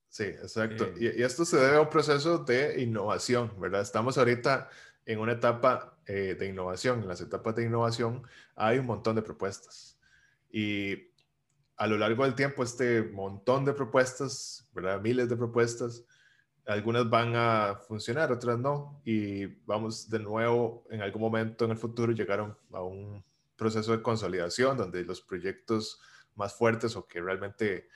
[0.08, 0.84] Sí, exacto.
[0.84, 3.80] Eh, y, y, esto se debe a un proceso de innovación, ¿verdad?
[3.80, 4.68] Estamos ahorita
[5.08, 7.00] en una etapa eh, de innovación.
[7.00, 8.22] En las etapas de innovación
[8.54, 9.98] hay un montón de propuestas.
[10.50, 11.08] Y
[11.76, 15.00] a lo largo del tiempo, este montón de propuestas, ¿verdad?
[15.00, 16.04] Miles de propuestas,
[16.68, 19.00] algunas van a funcionar, otras no.
[19.04, 23.24] Y vamos de nuevo, en algún momento en el futuro, llegaron a un
[23.56, 26.00] proceso de consolidación donde los proyectos
[26.36, 27.88] más fuertes o que realmente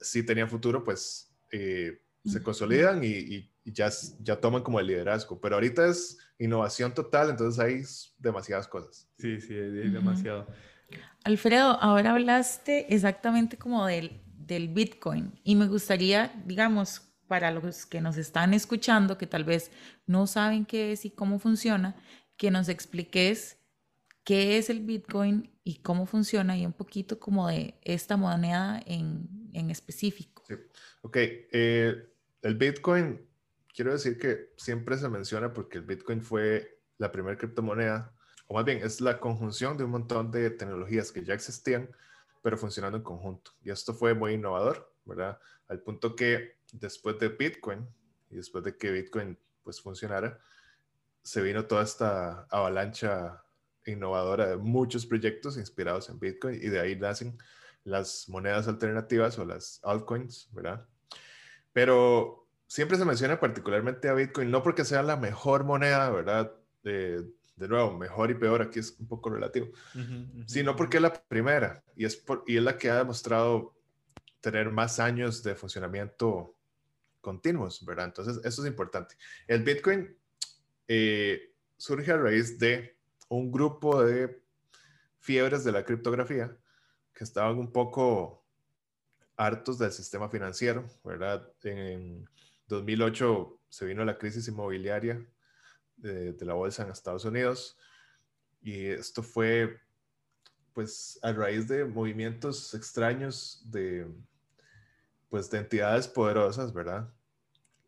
[0.00, 5.38] sí tenían futuro, pues eh, se consolidan y, ya, ya toman como el liderazgo.
[5.38, 7.82] Pero ahorita es innovación total, entonces hay
[8.18, 9.08] demasiadas cosas.
[9.18, 10.46] Sí, sí, hay demasiado.
[11.22, 18.00] Alfredo, ahora hablaste exactamente como del, del Bitcoin y me gustaría, digamos, para los que
[18.00, 19.70] nos están escuchando, que tal vez
[20.06, 21.96] no saben qué es y cómo funciona,
[22.36, 23.58] que nos expliques
[24.24, 29.28] qué es el Bitcoin y cómo funciona y un poquito como de esta moneda en,
[29.52, 30.44] en específico.
[30.48, 30.54] Sí.
[31.02, 32.12] Ok, eh,
[32.42, 33.24] el Bitcoin,
[33.74, 38.12] quiero decir que siempre se menciona porque el Bitcoin fue la primera criptomoneda,
[38.48, 41.90] o más bien es la conjunción de un montón de tecnologías que ya existían,
[42.42, 43.52] pero funcionando en conjunto.
[43.62, 45.38] Y esto fue muy innovador, ¿verdad?
[45.68, 47.86] Al punto que después de Bitcoin
[48.30, 50.38] y después de que Bitcoin pues funcionara,
[51.22, 53.42] se vino toda esta avalancha
[53.84, 57.38] innovadora de muchos proyectos inspirados en Bitcoin y de ahí nacen
[57.84, 60.86] las monedas alternativas o las altcoins, ¿verdad?
[61.72, 66.52] Pero siempre se menciona particularmente a Bitcoin, no porque sea la mejor moneda, ¿verdad?
[67.56, 69.68] de nuevo, mejor y peor, aquí es un poco relativo,
[70.46, 73.75] sino porque es la primera y es, por, y es la que ha demostrado
[74.40, 76.56] tener más años de funcionamiento
[77.20, 78.06] continuos, ¿verdad?
[78.06, 79.16] Entonces, eso es importante.
[79.48, 80.16] El Bitcoin
[80.86, 82.96] eh, surge a raíz de
[83.28, 84.42] un grupo de
[85.18, 86.56] fiebres de la criptografía
[87.12, 88.44] que estaban un poco
[89.36, 91.52] hartos del sistema financiero, ¿verdad?
[91.64, 92.28] En
[92.68, 95.26] 2008 se vino la crisis inmobiliaria
[95.96, 97.76] de, de, la bolsa en Estados Unidos
[98.62, 99.80] y esto fue
[100.76, 104.06] pues a raíz de movimientos extraños de
[105.30, 107.08] pues de entidades poderosas, ¿verdad?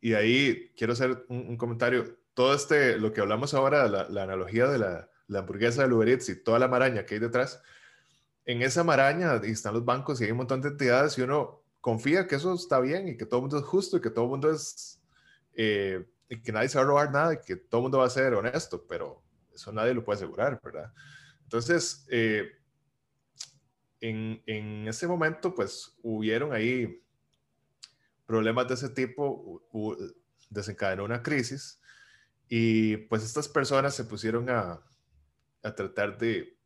[0.01, 2.16] Y ahí quiero hacer un, comentario.
[2.33, 6.09] Todo este, lo que hablamos ahora, la, la analogía de la, la, hamburguesa de Uber
[6.09, 7.62] Eats y toda la maraña que hay detrás,
[8.46, 12.27] en esa maraña están los bancos y hay un montón de entidades y uno confía
[12.27, 14.31] que eso está bien y que todo el mundo es justo y que todo el
[14.31, 14.98] mundo es,
[15.53, 18.07] eh, y que nadie se va a robar nada y que todo el mundo va
[18.07, 19.22] a ser honesto, pero
[19.53, 20.90] eso nadie lo puede asegurar, ¿verdad?
[21.42, 22.58] Entonces, eh,
[24.01, 27.03] en, ese momento, pues hubieron ahí
[28.27, 29.63] problemas de ese tipo
[30.51, 31.81] desencadenó una crisis
[32.49, 34.81] y pues estas personas se pusieron a,
[35.63, 36.57] a tratar de,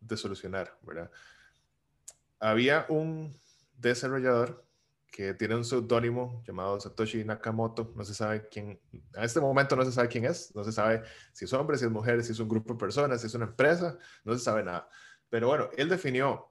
[0.00, 1.10] de solucionar, ¿verdad?
[2.38, 3.34] Había un
[3.76, 4.64] desarrollador
[5.14, 8.80] que tiene un seudónimo llamado Satoshi Nakamoto, no se sabe quién,
[9.14, 11.84] a este momento no se sabe quién es, no se sabe si es hombre, si
[11.84, 14.64] es mujer, si es un grupo de personas, si es una empresa, no se sabe
[14.64, 14.88] nada.
[15.30, 16.48] Pero bueno, él definió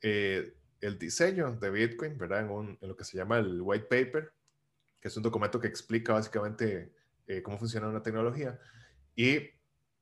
[0.00, 2.40] eh, el diseño de Bitcoin, ¿verdad?
[2.40, 4.32] En, lo que se llama el white paper,
[5.00, 6.92] que es un documento que explica básicamente
[7.26, 8.58] eh, cómo funciona una tecnología,
[9.14, 9.50] y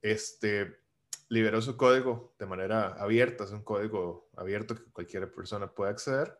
[0.00, 0.81] este,
[1.29, 6.38] liberó su código de manera abierta, es un código abierto que cualquier persona puede acceder,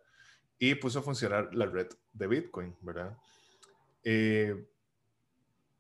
[0.59, 3.17] y puso a funcionar la red de Bitcoin, ¿verdad?
[4.05, 4.67] Eh,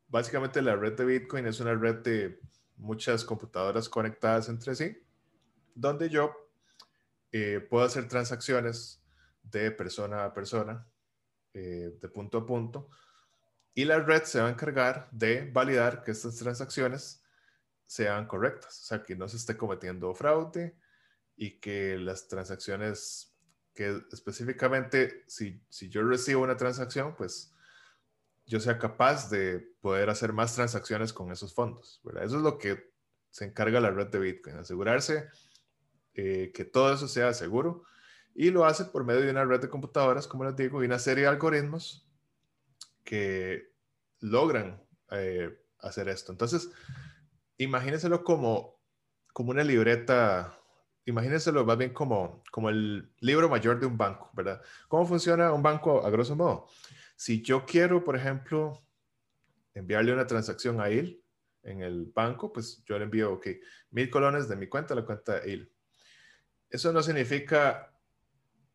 [0.09, 2.40] básicamente la red de Bitcoin es una red de
[2.76, 4.96] muchas computadoras conectadas entre sí,
[5.74, 6.33] donde yo
[7.33, 9.02] eh, puedo hacer transacciones
[9.42, 10.87] de persona a persona,
[11.54, 12.88] eh, de punto a punto,
[13.74, 17.22] y la red se va a encargar de validar que estas transacciones
[17.87, 20.76] sean correctas, o sea, que no se esté cometiendo fraude
[21.37, 23.35] y que las transacciones,
[23.74, 27.52] que específicamente si, si yo recibo una transacción, pues
[28.46, 32.00] yo sea capaz de poder hacer más transacciones con esos fondos.
[32.20, 32.92] Eso es lo que
[33.30, 35.28] se encarga la red de Bitcoin, asegurarse
[36.14, 37.85] eh, que todo eso sea seguro
[38.35, 40.99] y lo hace por medio de una red de computadoras, como les digo, y una
[40.99, 42.09] serie de algoritmos
[43.05, 43.73] que
[44.20, 46.33] logran eh, hacer esto.
[46.33, 46.70] Entonces,
[47.59, 48.81] imagínenselo como,
[49.33, 50.59] como una libreta,
[51.05, 54.62] imagínenselo más bien como, como el libro mayor de un banco, ¿verdad?
[54.88, 56.66] ¿Cómo funciona un banco a grosso modo?
[57.16, 58.83] Si yo quiero, por ejemplo,
[59.75, 61.23] enviarle una transacción a él
[61.62, 63.46] en el banco, pues yo le envío, ok,
[63.90, 65.73] mil colones de mi cuenta a la cuenta de él
[66.70, 67.92] eso no significa,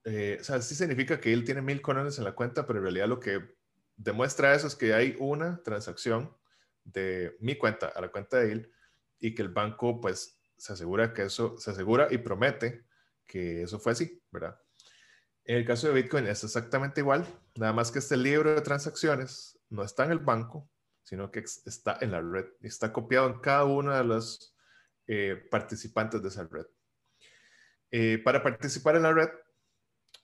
[0.04, 2.84] eh, o sea, sí significa que él tiene mil colones en la cuenta, pero en
[2.84, 3.56] realidad lo que
[3.96, 6.36] demuestra eso es que hay una transacción
[6.84, 8.72] de mi cuenta a la cuenta de él
[9.20, 12.86] y que el banco pues se asegura que eso, se asegura y promete
[13.26, 14.60] que eso fue así, ¿verdad?
[15.46, 19.60] En el caso de Bitcoin es exactamente igual, nada más que este libro de transacciones
[19.70, 20.70] no está en el banco,
[21.04, 24.56] sino que está en la red, está copiado en cada uno de los
[25.08, 26.66] eh, participantes de esa red.
[27.92, 29.30] Eh, para participar en la red,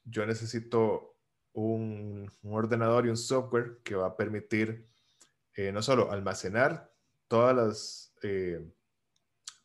[0.04, 1.16] yo necesito
[1.54, 4.88] un, ordenador y un software que va a permitir
[5.54, 6.92] eh, no solo almacenar
[7.28, 8.66] todas las eh,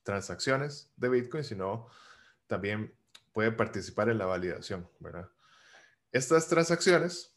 [0.03, 1.89] transacciones de Bitcoin, sino
[2.47, 2.95] también
[3.33, 4.89] puede participar en la validación.
[6.13, 7.37] Estas transacciones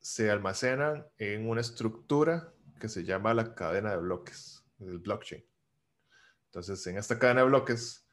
[0.00, 5.44] se almacenan en una estructura que se llama la cadena de bloques, del blockchain.
[6.46, 8.05] Entonces, en esta cadena de bloques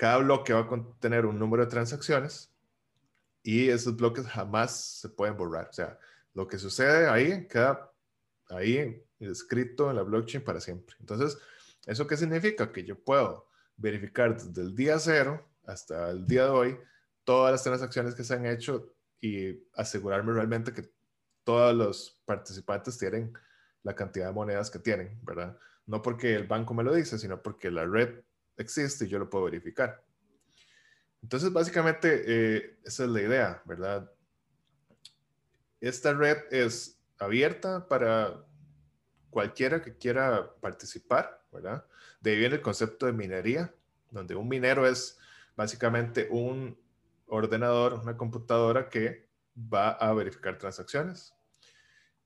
[0.00, 2.50] cada bloque va a contener un número de transacciones
[3.42, 5.68] y esos bloques jamás se pueden borrar.
[5.68, 5.98] O sea,
[6.32, 7.92] lo que sucede ahí queda
[8.48, 10.96] ahí escrito en la blockchain para siempre.
[11.00, 11.36] Entonces,
[11.84, 12.72] ¿eso qué significa?
[12.72, 16.78] Que yo puedo verificar desde el día cero hasta el día de hoy
[17.22, 20.90] todas las transacciones que se han hecho y asegurarme realmente que
[21.44, 23.34] todos los participantes tienen
[23.82, 25.58] la cantidad de monedas que tienen, ¿verdad?
[25.84, 28.22] No porque el banco me lo dice, sino porque la red
[28.62, 30.02] existe y yo lo puedo verificar.
[31.22, 34.10] Entonces, básicamente, eh, esa es la idea, ¿verdad?
[35.80, 38.44] Esta red es abierta para
[39.28, 41.84] cualquiera que quiera participar, ¿verdad?
[42.20, 43.74] De ahí viene el concepto de minería,
[44.10, 45.18] donde un minero es
[45.56, 46.78] básicamente un
[47.26, 51.34] ordenador, una computadora que va a verificar transacciones.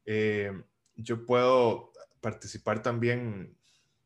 [0.07, 0.53] Eh,
[0.97, 3.57] yo puedo participar también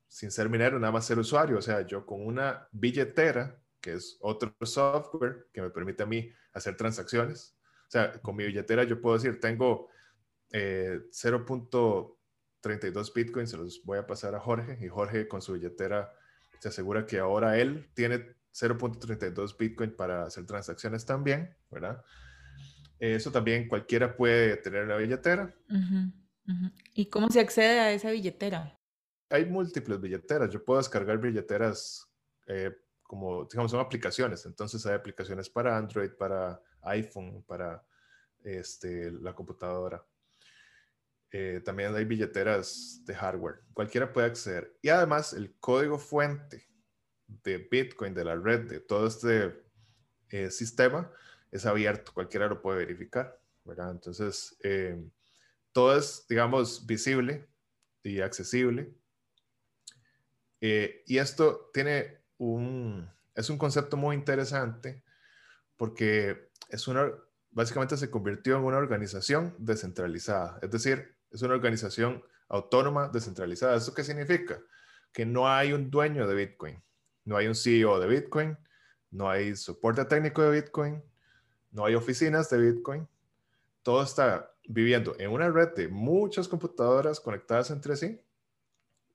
[0.08, 4.18] sin ser minero, nada más ser usuario, o sea, yo con una billetera, que es
[4.20, 7.56] otro software que me permite a mí hacer transacciones.
[7.86, 9.88] O sea, con mi billetera yo puedo decir, tengo
[10.52, 16.12] eh, 0.32 bitcoins, se los voy a pasar a Jorge y Jorge con su billetera
[16.60, 22.02] se asegura que ahora él tiene 0.32 bitcoin para hacer transacciones también, ¿verdad?
[22.98, 25.54] Eso también cualquiera puede tener en la billetera.
[26.94, 28.77] ¿Y cómo se accede a esa billetera?
[29.30, 30.50] Hay múltiples billeteras.
[30.50, 32.08] Yo puedo descargar billeteras
[32.46, 34.44] eh, como, digamos, son aplicaciones.
[34.46, 37.84] Entonces hay aplicaciones para Android, para iPhone, para
[38.42, 40.04] este, la computadora.
[41.30, 43.60] Eh, también hay billeteras de hardware.
[43.74, 44.76] Cualquiera puede acceder.
[44.80, 46.66] Y además el código fuente
[47.26, 49.62] de Bitcoin, de la red, de todo este
[50.30, 51.10] eh, sistema,
[51.50, 52.12] es abierto.
[52.14, 53.38] Cualquiera lo puede verificar.
[53.66, 54.56] Entonces,
[55.72, 57.46] todo es, digamos, visible
[58.02, 58.97] y accesible.
[60.60, 65.02] Eh, y esto tiene un, es un concepto muy interesante
[65.76, 67.10] porque es una,
[67.50, 73.76] básicamente se convirtió en una organización descentralizada, es decir, es una organización autónoma descentralizada.
[73.76, 74.60] ¿Eso qué significa?
[75.12, 76.82] Que no hay un dueño de Bitcoin,
[77.24, 78.58] no hay un CEO de Bitcoin,
[79.10, 81.02] no hay soporte técnico de Bitcoin,
[81.70, 83.08] no hay oficinas de Bitcoin,
[83.82, 88.20] todo está viviendo en una red de muchas computadoras conectadas entre sí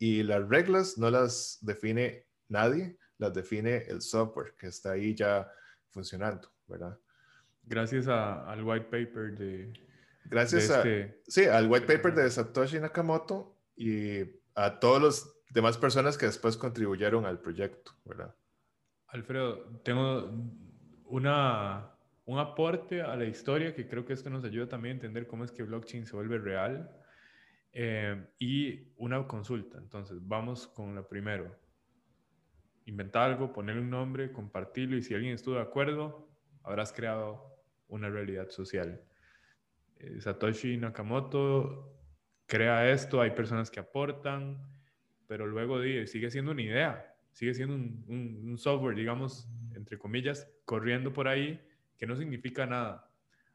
[0.04, 5.50] y las reglas no las define nadie, las define el software que está ahí ya
[5.92, 7.00] funcionando, ¿verdad?
[7.63, 9.72] Gracias al white paper de...
[10.26, 14.24] Gracias a, este sí, al white paper de Satoshi Nakamoto y
[14.56, 18.36] a todos los demás personas que después contribuyeron al proyecto, ¿verdad?
[19.08, 20.30] Alfredo, tengo
[21.06, 21.94] una
[22.26, 25.46] un aporte a la historia que creo que esto nos ayuda también a entender cómo
[25.46, 26.89] es que blockchain se vuelve real
[27.74, 29.78] eh, y una consulta.
[29.78, 31.58] Entonces, vamos con la primero.
[32.86, 36.30] Inventar algo, ponerle un nombre, compartirlo y si alguien estuvo de acuerdo,
[36.64, 37.56] habrás creado
[37.88, 39.02] una realidad social.
[39.98, 41.98] Eh, Satoshi Nakamoto
[42.46, 44.62] crea esto, hay personas que aportan,
[45.28, 51.28] pero luego sigue siendo una idea, sigue siendo un software, digamos, entre comillas, corriendo por
[51.28, 51.60] ahí
[51.98, 53.10] que no significa nada.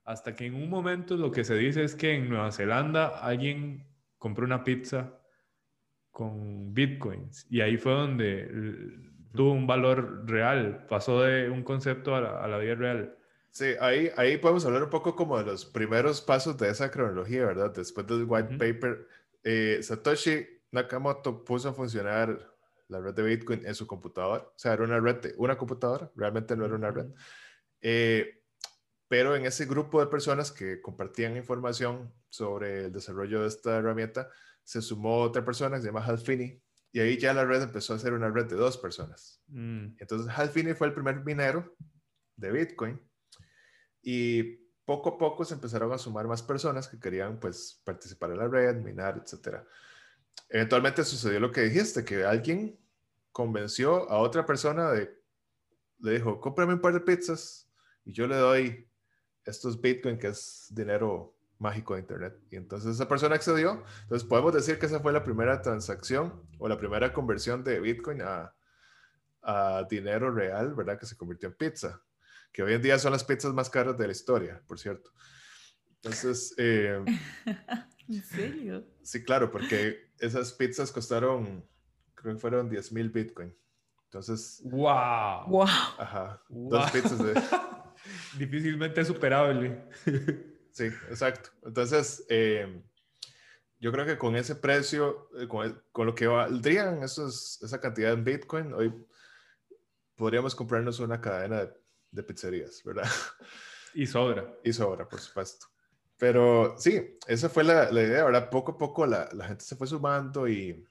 [0.05, 3.87] Hasta que en un momento lo que se dice es que en Nueva Zelanda alguien
[4.19, 5.15] compró una pizza
[6.11, 8.49] con bitcoins y ahí fue donde
[9.35, 13.17] tuvo un valor real, pasó de un concepto a la, vida real.
[13.51, 17.47] Sí, ahí, ahí podemos hablar un poco como de los primeros pasos de esa cronología,
[17.47, 17.73] ¿verdad?
[17.75, 19.07] Después del white paper,
[19.45, 22.53] eh, Satoshi Nakamoto puso a funcionar
[22.89, 24.43] la red de Bitcoin en su computadora.
[24.43, 27.07] O sea, era una red de una computadora, realmente no era una red.
[27.81, 28.38] Eh,
[29.09, 34.29] pero en ese grupo de personas que compartían información sobre el desarrollo de esta herramienta,
[34.63, 37.95] se sumó otra persona que se llama Hal Finney, y ahí ya la red empezó
[37.95, 39.43] a ser una red de dos personas.
[39.49, 39.97] Mm.
[39.99, 41.75] Entonces, Hal Finney fue el primer minero
[42.37, 43.01] de Bitcoin,
[44.03, 48.39] y poco a poco se empezaron a sumar más personas que querían pues participar en
[48.39, 49.59] la red, minar, etc.
[50.49, 52.79] Eventualmente sucedió lo que dijiste, que alguien
[53.33, 55.15] convenció a otra persona de,
[55.99, 57.71] le dijo, cómprame un par de pizzas
[58.05, 58.88] y yo le doy
[59.49, 62.39] estos Bitcoin, que es dinero mágico de Internet.
[62.51, 63.83] Y entonces esa persona accedió.
[64.03, 68.23] Entonces podemos decir que esa fue la primera transacción o la primera conversión de Bitcoin
[68.23, 68.55] a,
[69.43, 70.99] a dinero real, ¿verdad?
[70.99, 72.01] Que se convirtió en pizza.
[72.53, 75.11] Que hoy en día son las pizzas más caras de la historia, por cierto.
[75.97, 76.55] Entonces...
[76.59, 77.05] Eh,
[78.09, 78.87] ¿En serio?
[79.03, 81.63] Sí, claro, porque esas pizzas costaron,
[82.15, 83.55] creo que fueron 10 mil Bitcoin.
[84.05, 84.63] Entonces...
[84.65, 85.47] ¡Wow!
[85.49, 85.67] ¡Wow!
[85.99, 86.43] Ajá.
[86.49, 87.35] Dos pizzas de...
[88.39, 89.85] difícilmente superable.
[90.71, 91.51] sí, exacto.
[91.65, 92.83] Entonces, eh,
[93.81, 98.25] yo creo que con ese precio, eh, con, lo que valdrían esos, esa cantidad en
[98.25, 98.93] Bitcoin, hoy
[100.17, 101.71] podríamos comprarnos una cadena
[102.11, 103.09] de, pizzerías, ¿verdad?
[103.95, 104.55] Y sobra.
[104.63, 105.67] Y sobra, por supuesto.
[106.19, 108.51] Pero sí, esa fue la, la idea, ¿verdad?
[108.51, 110.85] Poco a poco la, la, gente se fue sumando y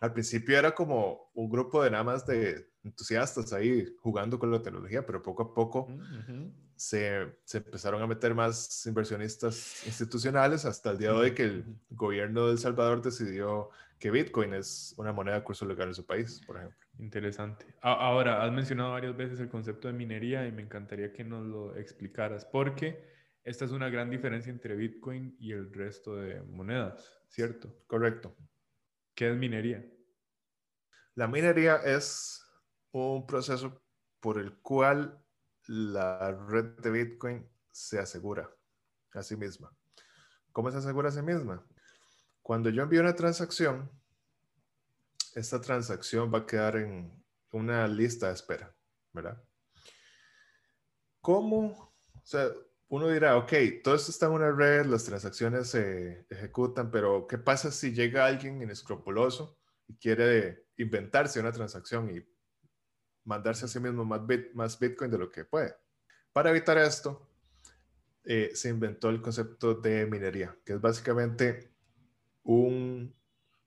[0.00, 4.62] al principio era como un grupo de nada más de entusiastas ahí jugando con la
[4.62, 5.88] tecnología, pero poco a poco
[6.76, 11.64] se, se, empezaron a meter más inversionistas institucionales hasta el día de hoy que el
[11.90, 16.04] gobierno de El Salvador decidió que Bitcoin es una moneda de curso legal en su
[16.04, 16.78] país, por ejemplo.
[16.98, 17.66] Interesante.
[17.80, 21.76] Ahora, has mencionado varias veces el concepto de minería y me encantaría que nos lo
[21.76, 23.04] explicaras, porque
[23.42, 27.74] esta es una gran diferencia entre Bitcoin y el resto de monedas, ¿cierto?
[27.86, 28.36] Correcto.
[29.14, 29.84] ¿Qué es minería?
[31.14, 32.45] La minería es
[33.04, 33.82] un proceso
[34.20, 35.22] por el cual
[35.66, 38.50] la red de Bitcoin se asegura
[39.12, 39.70] a sí misma.
[40.52, 41.66] ¿Cómo se asegura a sí misma?
[42.42, 43.90] Cuando yo envío una transacción,
[45.34, 47.22] esta transacción va a quedar en
[47.52, 48.74] una lista de espera,
[49.12, 49.42] ¿verdad?
[51.20, 51.94] ¿Cómo?
[52.14, 52.48] O sea,
[52.88, 57.36] uno dirá, ok, todo esto está en una red, las transacciones se ejecutan, pero ¿qué
[57.36, 62.35] pasa si llega alguien inescrupuloso y quiere inventarse una transacción y
[63.26, 64.22] mandarse a sí mismo más,
[64.54, 65.74] más Bitcoin de lo que puede.
[66.32, 67.28] Para evitar esto,
[68.24, 71.70] eh, se inventó el concepto de minería, que es básicamente
[72.42, 73.14] un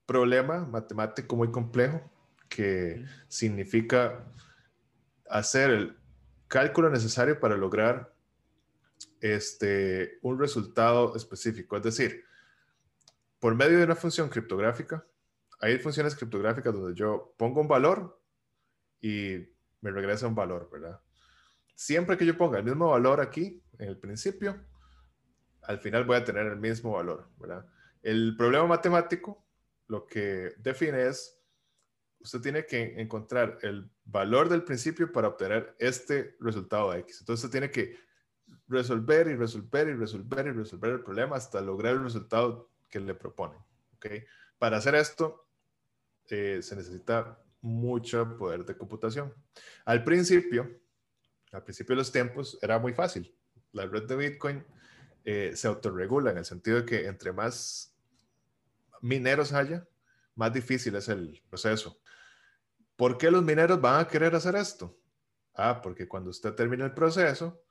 [0.06, 2.10] problema matemático muy complejo
[2.48, 4.26] que significa
[5.28, 5.96] hacer el
[6.48, 8.12] cálculo necesario para lograr
[9.20, 11.76] este, un resultado específico.
[11.76, 12.24] Es decir,
[13.38, 15.06] por medio de una función criptográfica,
[15.60, 18.19] hay funciones criptográficas donde yo pongo un valor
[19.00, 19.48] y
[19.80, 21.00] me regresa un valor, ¿verdad?
[21.74, 24.60] Siempre que yo ponga el mismo valor aquí, en el principio,
[25.62, 27.66] al final voy a tener el mismo valor, ¿verdad?
[28.02, 29.44] El problema matemático
[29.86, 31.38] lo que define es,
[32.20, 37.20] usted tiene que encontrar el valor del principio para obtener este resultado de X.
[37.20, 37.96] Entonces usted tiene que
[38.68, 43.14] resolver y resolver y resolver y resolver el problema hasta lograr el resultado que le
[43.14, 43.58] proponen.
[43.96, 44.06] ¿ok?
[44.58, 45.48] Para hacer esto,
[46.28, 49.32] eh, se necesita mucho poder de computación.
[49.84, 50.80] Al principio,
[51.52, 53.34] al principio de los tiempos, era muy fácil.
[53.72, 54.64] La red de Bitcoin
[55.24, 57.94] eh, se autorregula en el sentido de que entre más
[59.02, 59.86] mineros haya,
[60.34, 62.00] más difícil es el proceso.
[62.96, 64.98] ¿Por qué los mineros van a querer hacer esto?
[65.54, 67.62] Ah, porque cuando usted termina el proceso,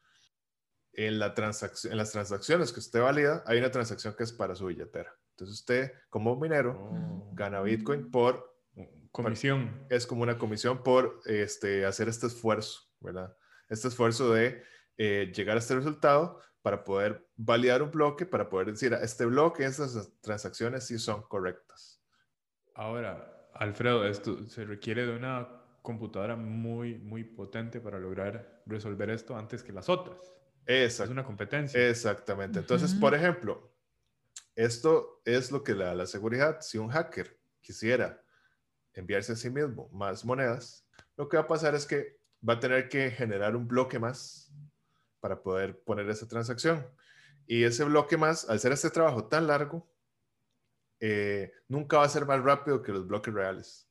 [0.93, 4.65] en, la en las transacciones que usted valida, hay una transacción que es para su
[4.65, 5.15] billetera.
[5.31, 7.31] Entonces usted, como minero, oh.
[7.33, 8.48] gana Bitcoin por
[9.11, 9.85] Comisión.
[9.89, 13.35] Es como una comisión por este, hacer este esfuerzo, ¿verdad?
[13.67, 14.63] Este esfuerzo de
[14.97, 19.65] eh, llegar a este resultado para poder validar un bloque, para poder decir, este bloque,
[19.65, 22.01] estas transacciones sí son correctas.
[22.75, 25.47] Ahora, Alfredo, esto se requiere de una
[25.81, 30.33] computadora muy, muy potente para lograr resolver esto antes que las otras.
[30.65, 31.89] Es una competencia.
[31.89, 32.59] Exactamente.
[32.59, 33.73] Entonces, por ejemplo,
[34.55, 36.61] esto es lo que le da la seguridad.
[36.61, 38.21] Si un hacker quisiera
[38.93, 40.85] enviarse a sí mismo más monedas,
[41.17, 44.51] lo que va a pasar es que va a tener que generar un bloque más
[45.19, 46.85] para poder poner esa transacción.
[47.45, 49.89] Y ese bloque más, al ser este trabajo tan largo,
[50.99, 53.89] eh, nunca va a ser más rápido que los bloques reales.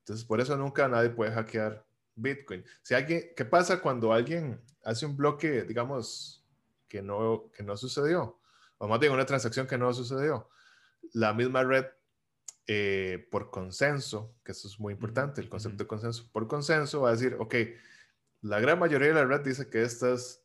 [0.00, 1.84] Entonces, por eso nunca nadie puede hackear
[2.14, 2.64] Bitcoin.
[2.82, 6.44] Si alguien, ¿Qué pasa cuando alguien hace un bloque, digamos,
[6.88, 8.40] que no, que no sucedió?
[8.78, 10.48] O más bien una transacción que no sucedió.
[11.12, 11.86] La misma red
[12.66, 17.10] eh, por consenso, que eso es muy importante, el concepto de consenso, por consenso va
[17.10, 17.54] a decir, ok,
[18.42, 20.42] la gran mayoría de la red dice que esta es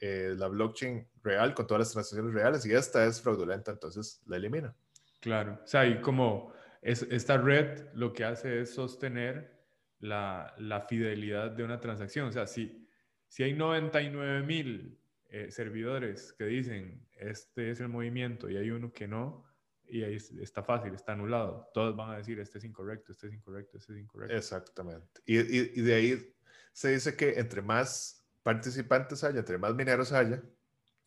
[0.00, 4.36] eh, la blockchain real con todas las transacciones reales y esta es fraudulenta, entonces la
[4.36, 4.74] elimina.
[5.20, 9.52] Claro, o sea, y como es, esta red lo que hace es sostener
[10.00, 12.88] la, la fidelidad de una transacción, o sea, si,
[13.28, 14.98] si hay 99 mil
[15.34, 19.46] eh, servidores que dicen este es el movimiento y hay uno que no,
[19.92, 21.68] y ahí está fácil, está anulado.
[21.74, 24.34] Todos van a decir, este es incorrecto, este es incorrecto, este es incorrecto.
[24.34, 25.20] Exactamente.
[25.26, 26.34] Y, y, de ahí
[26.72, 30.42] se dice que entre más participantes haya, entre más mineros haya,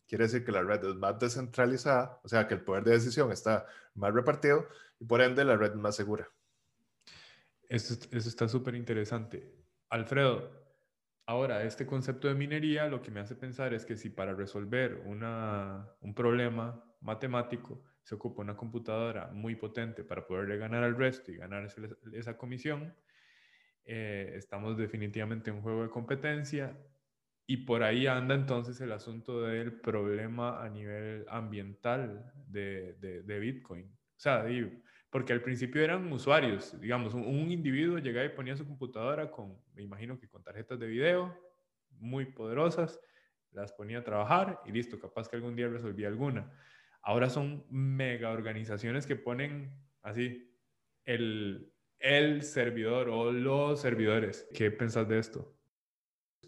[0.06, 3.32] quiere decir que la red es más descentralizada, o sea, que el poder de decisión
[3.32, 4.68] está más repartido
[5.00, 6.30] y por ende la red es más segura.
[7.68, 9.52] Eso, eso está súper interesante.
[9.88, 10.48] Alfredo,
[11.26, 15.02] ahora este concepto de minería lo que me hace pensar es que si para resolver
[15.06, 21.32] una, un problema matemático se ocupa una computadora muy potente para poderle ganar al resto
[21.32, 21.66] y ganar
[22.12, 22.94] esa comisión,
[23.84, 26.78] eh, estamos definitivamente en un juego de competencia
[27.48, 33.86] y por ahí anda entonces el asunto del problema a nivel ambiental de, de, Bitcoin.
[33.86, 34.46] O sea,
[35.10, 39.58] porque al principio eran usuarios, digamos, un, un, individuo llegaba y ponía su computadora con,
[39.74, 41.36] me imagino que con tarjetas de video
[41.90, 43.00] muy poderosas,
[43.50, 46.52] las ponía a trabajar y listo, capaz que algún día resolvía alguna.
[47.06, 50.52] Ahora son mega organizaciones que ponen así
[51.04, 54.48] el, el servidor o los servidores.
[54.52, 55.54] ¿Qué pensás de esto?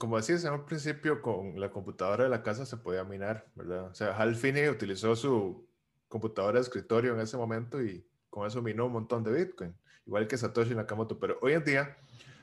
[0.01, 3.85] Como decías, al principio con la computadora de la casa se podía minar, ¿verdad?
[3.85, 5.65] O sea, Hal Finney utilizó su
[6.09, 9.73] computadora de escritorio en ese momento y con eso minó un montón de Bitcoin,
[10.07, 11.21] igual que Satoshi Nakamoto.
[11.21, 11.97] Pero hoy en día,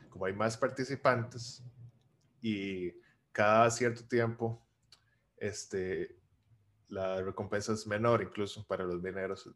[0.07, 1.61] como hay más participantes
[2.41, 2.93] y
[3.33, 4.65] cada cierto tiempo,
[5.35, 6.15] este,
[6.89, 9.49] la recompensa es menor incluso para los mineros,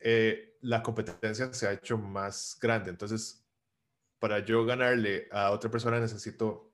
[0.00, 2.90] eh, la competencia se ha hecho más grande.
[2.90, 3.46] Entonces,
[4.18, 6.72] para yo ganarle a otra persona necesito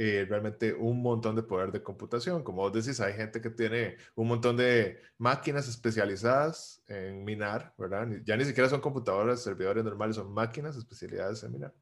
[0.00, 2.44] eh, realmente un montón de poder de computación.
[2.44, 8.06] Como vos decís, hay gente que tiene un montón de máquinas especializadas en minar, ¿verdad?
[8.24, 11.74] Ya ni siquiera son computadoras, servidores normales, son máquinas especializadas en minar.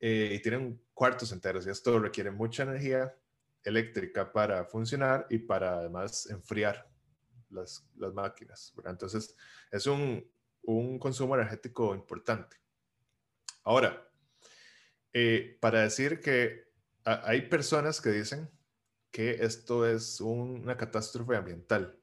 [0.00, 3.14] Eh, y tienen cuartos enteros y esto requiere mucha energía
[3.66, 6.88] eléctrica para funcionar y para además enfriar
[7.50, 8.72] las, las máquinas.
[8.84, 9.36] Entonces,
[9.70, 10.24] es un,
[10.62, 12.56] un, consumo energético importante.
[13.64, 14.08] Ahora,
[15.12, 16.66] eh, para decir que
[17.04, 18.50] hay personas que dicen
[19.10, 21.98] que esto es una catástrofe ambiental.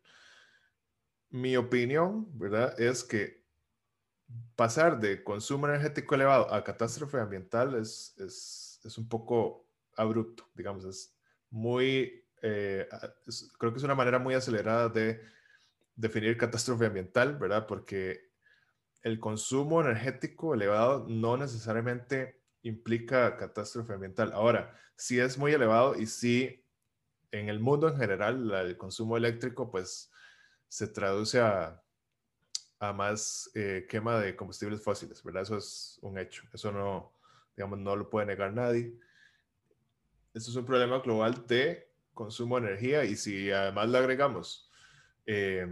[1.29, 2.79] Mi opinión, ¿verdad?
[2.79, 3.43] Es que
[4.55, 10.85] pasar de consumo energético elevado a catástrofe ambiental es, es, es un poco abrupto, digamos,
[10.85, 11.12] es
[11.53, 12.87] muy, eh,
[13.59, 15.21] creo que es una manera muy acelerada de
[15.95, 17.67] definir catástrofe ambiental, ¿verdad?
[17.67, 18.31] Porque
[19.03, 24.31] el consumo energético elevado no necesariamente implica catástrofe ambiental.
[24.33, 26.65] Ahora, sí es muy elevado y sí,
[27.31, 30.11] en el mundo en general, el consumo eléctrico, pues,
[30.67, 31.83] se traduce a,
[32.79, 35.43] a más eh, quema de combustibles fósiles, ¿verdad?
[35.43, 36.43] Eso es un hecho.
[36.51, 37.13] Eso no,
[37.55, 38.97] digamos, no lo puede negar nadie.
[40.33, 44.69] Esto es un problema global de consumo de energía y si además le agregamos
[45.25, 45.67] eh,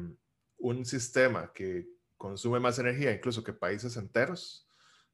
[0.57, 1.88] un sistema que
[2.18, 4.68] consume más energía incluso que países enteros,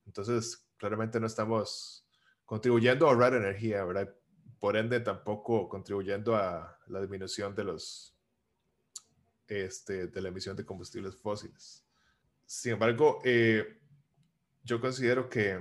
[0.05, 2.05] entonces claramente no estamos
[2.45, 4.13] contribuyendo a ahorrar energía, ¿verdad?
[4.59, 8.17] Por ende, tampoco contribuyendo a la disminución de los
[9.47, 11.85] este, de la emisión de combustibles fósiles.
[12.45, 13.79] Sin embargo, eh,
[14.63, 15.59] yo considero que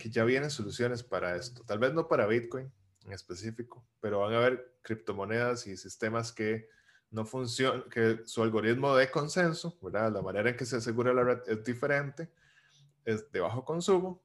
[0.00, 1.62] que ya vienen soluciones para esto.
[1.64, 2.72] Tal vez no para Bitcoin
[3.04, 6.68] en específico, pero van a haber criptomonedas y sistemas que
[7.10, 10.12] no funcionan, que su algoritmo de consenso, ¿verdad?
[10.12, 12.30] La manera en que se asegura la red es diferente,
[13.04, 14.22] es de bajo consumo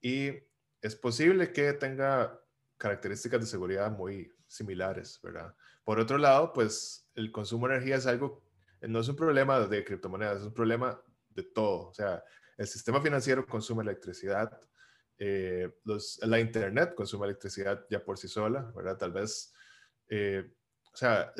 [0.00, 0.32] y
[0.80, 2.40] es posible que tenga
[2.78, 5.54] características de seguridad muy similares, ¿verdad?
[5.84, 8.42] Por otro lado, pues el consumo de energía es algo,
[8.80, 11.88] no es un problema de criptomonedas, es un problema de todo.
[11.88, 12.24] O sea,
[12.56, 14.60] el sistema financiero consume electricidad,
[15.22, 15.70] eh,
[16.22, 18.96] la Internet consume electricidad ya por sí sola, ¿verdad?
[18.96, 19.52] Tal vez,
[20.08, 20.50] eh,
[20.90, 21.34] o sea,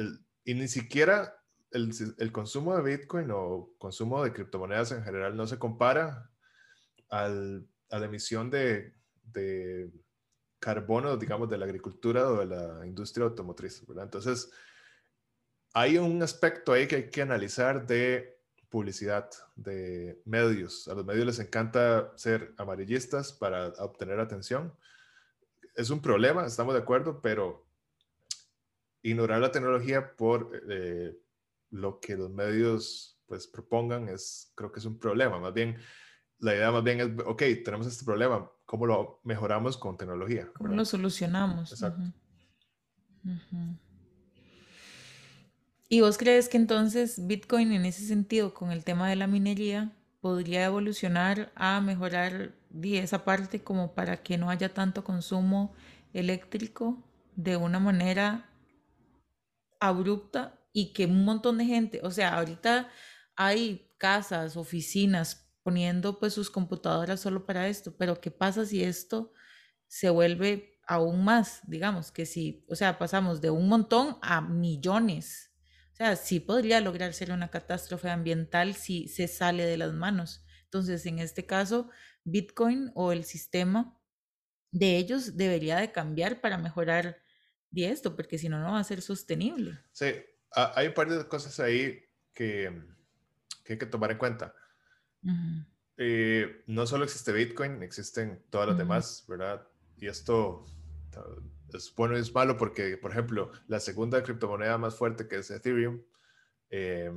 [0.44, 1.34] y ni siquiera
[1.70, 6.30] el, el, consumo de Bitcoin o consumo de criptomonedas en general no se compara
[7.08, 9.90] al, a la emisión de, de,
[10.58, 14.04] carbono, digamos, de la agricultura o de la industria automotriz, ¿verdad?
[14.04, 14.52] Entonces,
[15.72, 18.39] hay un aspecto ahí que hay que analizar de
[18.70, 20.88] publicidad, de medios.
[20.88, 24.72] A los medios les encanta ser amarillistas para obtener atención.
[25.74, 27.66] Es un problema, estamos de acuerdo, pero
[29.02, 31.18] ignorar la tecnología por eh,
[31.70, 35.38] lo que los medios pues propongan es, creo que es un problema.
[35.38, 35.76] Más bien,
[36.38, 40.50] la idea más bien es, ok, tenemos este problema, ¿cómo lo mejoramos con tecnología?
[40.54, 41.72] ¿Cómo lo solucionamos?
[41.72, 42.02] Exacto.
[45.92, 49.90] ¿Y vos crees que entonces Bitcoin en ese sentido, con el tema de la minería,
[50.20, 55.74] podría evolucionar a mejorar esa parte como para que no haya tanto consumo
[56.12, 57.02] eléctrico
[57.34, 58.48] de una manera
[59.80, 62.88] abrupta y que un montón de gente, o sea, ahorita
[63.34, 69.32] hay casas, oficinas poniendo pues sus computadoras solo para esto, pero ¿qué pasa si esto
[69.88, 75.49] se vuelve aún más, digamos, que si, o sea, pasamos de un montón a millones
[76.04, 80.44] sea, sí podría lograr ser una catástrofe ambiental si se sale de las manos.
[80.64, 81.90] Entonces, en este caso,
[82.24, 83.98] Bitcoin o el sistema
[84.70, 87.22] de ellos debería de cambiar para mejorar
[87.70, 89.78] de esto, porque si no, no va a ser sostenible.
[89.92, 90.14] Sí,
[90.52, 92.00] hay un par de cosas ahí
[92.32, 92.82] que,
[93.64, 94.54] que hay que tomar en cuenta.
[95.98, 99.68] Eh, no solo existe Bitcoin, existen todas las demás, ¿verdad?
[99.98, 100.64] Y esto
[101.76, 105.50] es bueno y es malo porque, por ejemplo, la segunda criptomoneda más fuerte que es
[105.50, 106.02] Ethereum,
[106.70, 107.12] eh,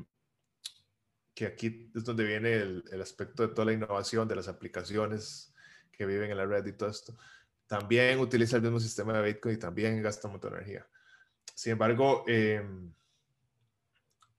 [1.34, 5.54] que aquí es donde viene el, aspecto de toda la innovación, de las aplicaciones
[5.92, 7.18] que viven en la red y todo esto.
[7.68, 10.88] También utiliza el mismo sistema de Bitcoin y también gasta mucha energía.
[11.56, 12.94] Sin embargo, em,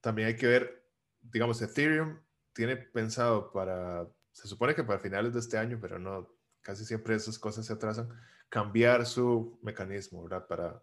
[0.00, 0.86] también hay que ver,
[1.22, 2.20] digamos, Ethereum
[2.52, 6.28] tiene pensado para, se supone que para finales de este año, pero no,
[6.60, 8.08] casi siempre esas cosas se atrasan,
[8.54, 10.46] cambiar su mecanismo, ¿verdad?
[10.46, 10.80] Para,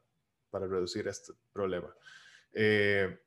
[0.50, 1.88] para reducir este problema.
[2.52, 3.18] Eh,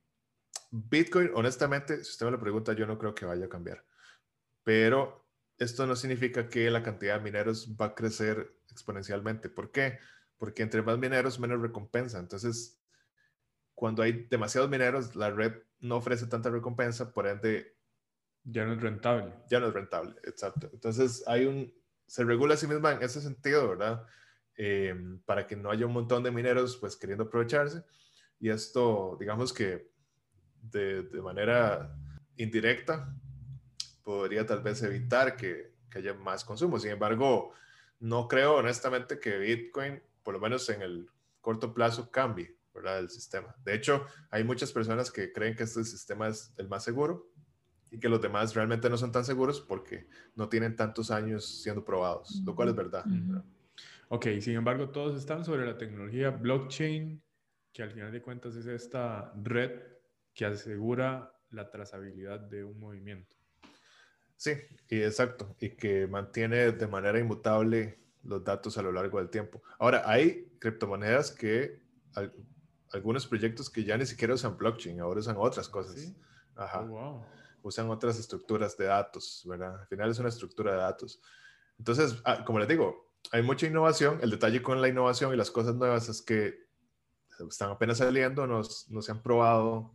[0.70, 3.82] Bitcoin, honestamente, si usted me lo pregunta, yo no creo que vaya a cambiar.
[4.62, 5.26] Pero
[5.57, 9.49] esto no significa que la cantidad de mineros va a crecer exponencialmente.
[9.49, 9.99] ¿Por qué?
[10.36, 12.18] Porque entre más mineros, menos recompensa.
[12.18, 12.78] Entonces,
[13.74, 17.78] cuando hay demasiados mineros, la red no ofrece tanta recompensa, por ende...
[18.42, 19.32] Ya no es rentable.
[19.49, 20.68] Ya no es rentable, exacto.
[20.70, 21.72] Entonces, hay un...
[22.07, 24.07] Se regula a sí misma en ese sentido, ¿verdad?
[24.57, 27.83] Em, para que no haya un montón de mineros, pues, queriendo aprovecharse.
[28.39, 29.91] Y esto, digamos que
[30.63, 31.97] de, de manera
[32.37, 33.15] indirecta,
[34.03, 36.79] podría tal vez evitar que, que haya más consumo.
[36.79, 37.53] Sin embargo,
[38.01, 41.09] no creo honestamente que Bitcoin, por lo menos en el
[41.41, 42.99] corto plazo, cambie ¿verdad?
[42.99, 43.55] el sistema.
[43.65, 47.29] De hecho, hay muchas personas que creen que este sistema es el más seguro
[47.91, 51.85] y que los demás realmente no son tan seguros porque no tienen tantos años siendo
[51.85, 53.05] probados, lo cual es verdad.
[54.15, 57.21] Ok, sin embargo, todos están sobre la tecnología blockchain,
[57.73, 59.73] que al final de cuentas es esta red
[60.33, 63.35] que asegura la trazabilidad de un movimiento.
[64.37, 64.53] Sí,
[64.89, 69.61] y exacto, y que mantiene de manera inmutable los datos a lo largo del tiempo.
[69.81, 71.83] Ahora, hay criptomonedas que,
[72.93, 76.15] algunos proyectos que ya ni siquiera usan blockchain, ahora usan otras cosas.
[76.55, 76.83] Ajá.
[76.89, 77.27] Oh,
[77.62, 79.81] usan otras estructuras de datos, ¿verdad?
[79.81, 81.21] Al final es una estructura de datos.
[81.79, 84.18] Entonces, ah, como les digo, hay mucha innovación.
[84.22, 86.64] El detalle con la innovación y las cosas nuevas es que
[87.49, 89.95] están apenas saliendo, no, no se han probado.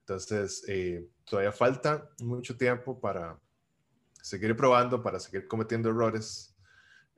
[0.00, 3.38] Entonces, eh, todavía falta mucho tiempo para,
[4.24, 6.56] seguir probando, para seguir cometiendo errores,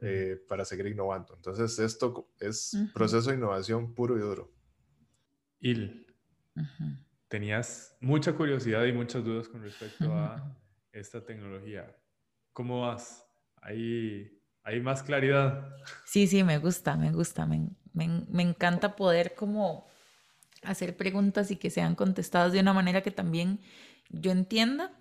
[0.00, 1.34] eh, para seguir innovando.
[1.36, 4.52] Entonces, esto es proceso de innovación puro y duro.
[5.60, 6.04] Il,
[7.28, 10.52] tenías mucha curiosidad y muchas dudas con respecto a
[10.90, 11.96] esta tecnología.
[12.52, 13.24] ¿Cómo vas?
[13.62, 14.35] ¿Hay,
[14.66, 15.74] ¿Hay más claridad?
[16.04, 17.46] Sí, sí, me gusta, me gusta.
[17.46, 19.86] Me, me, me encanta poder como
[20.62, 23.60] hacer preguntas y que sean contestadas de una manera que también
[24.10, 24.92] yo entienda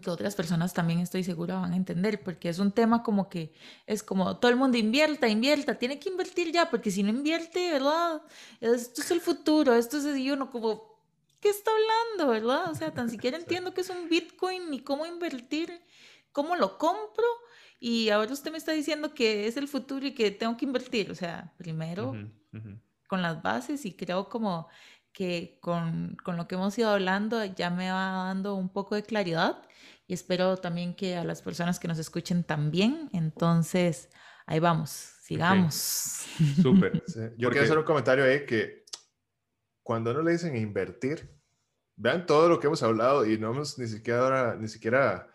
[0.00, 3.54] que otras personas también estoy segura van a entender, porque es un tema como que
[3.86, 7.72] es como todo el mundo invierta, invierta, tiene que invertir ya, porque si no invierte,
[7.72, 8.22] ¿verdad?
[8.60, 11.00] Esto es el futuro, esto es y uno como,
[11.40, 12.70] ¿qué está hablando, verdad?
[12.70, 15.82] O sea, tan siquiera entiendo qué es un Bitcoin ni cómo invertir,
[16.32, 17.26] cómo lo compro,
[17.78, 21.10] y ahora usted me está diciendo que es el futuro y que tengo que invertir,
[21.10, 22.14] o sea, primero
[23.06, 24.68] con las bases y creo como
[25.12, 29.02] que con, con, lo que hemos ido hablando ya me va dando un poco de
[29.02, 29.62] claridad
[30.06, 33.08] y espero también que a las personas que nos escuchen también.
[33.12, 34.08] Entonces,
[34.46, 35.74] ahí vamos, sigamos.
[36.62, 37.02] Súper.
[37.38, 38.84] Yo quiero hacer un comentario ahí que
[39.82, 41.36] cuando no le dicen invertir,
[41.96, 45.28] vean todo lo que hemos hablado y no hemos ni siquiera, ni siquiera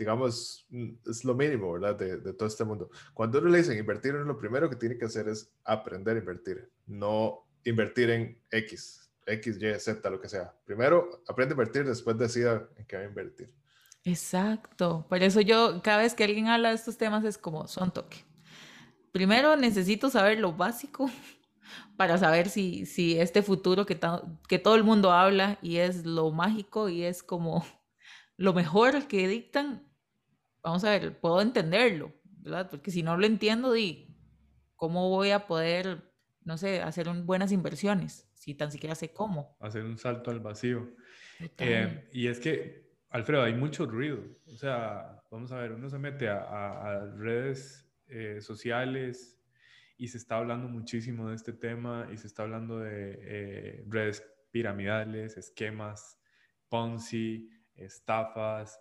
[0.00, 0.66] digamos,
[1.06, 1.94] es lo mínimo, ¿verdad?
[1.94, 2.90] De, de, todo este mundo.
[3.14, 6.20] Cuando uno le dicen invertir, uno lo primero que tiene que hacer es aprender a
[6.20, 9.10] invertir, no invertir en X.
[9.26, 10.54] X, Y, Z, lo que sea.
[10.64, 13.52] Primero aprende a invertir, después decida en qué va a invertir.
[14.04, 15.06] Exacto.
[15.08, 18.24] Por eso yo, cada vez que alguien habla de estos temas, es como son toque.
[19.12, 21.10] Primero necesito saber lo básico
[21.96, 23.98] para saber si, si este futuro que,
[24.48, 27.66] que todo el mundo habla y es lo mágico y es como
[28.36, 29.89] lo mejor que dictan,
[30.62, 32.68] vamos a ver, puedo entenderlo, ¿verdad?
[32.70, 34.16] Porque si no lo entiendo, di,
[34.76, 36.12] ¿cómo voy a poder,
[36.44, 38.30] no sé, hacer buenas inversiones?
[38.40, 39.54] si tan siquiera sé cómo.
[39.60, 40.94] Hacer un salto al vacío.
[41.58, 44.24] Eh, y es que, Alfredo, hay mucho ruido.
[44.46, 49.38] O sea, vamos a ver, uno se mete a, redes eh, sociales
[49.98, 54.24] y se está hablando muchísimo de este tema y se está hablando de eh, redes
[54.50, 56.18] piramidales, esquemas,
[56.70, 58.80] Ponzi, estafas,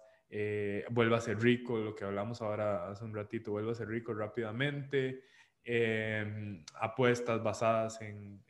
[0.92, 4.14] vuelve a ser rico, lo que hablamos ahora hace un ratito, vuelve a ser rico
[4.14, 5.24] rápidamente,
[5.64, 8.42] Em, apuestas basadas en,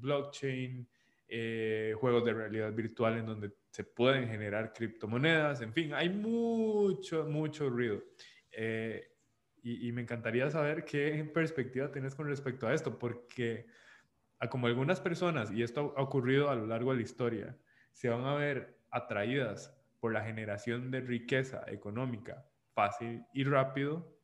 [0.00, 0.88] blockchain,
[1.28, 7.24] eh, juegos de realidad virtual en donde se pueden generar criptomonedas, en fin, hay mucho,
[7.26, 8.02] mucho ruido.
[8.50, 9.06] Eh,
[9.62, 13.66] y, me encantaría saber qué perspectiva tienes con respecto a esto, porque
[14.40, 17.58] a como algunas personas, y esto ha ocurrido a lo largo de la historia,
[17.92, 22.44] se van a ver atraídas por la generación de riqueza económica
[22.74, 24.18] fácil y rápido,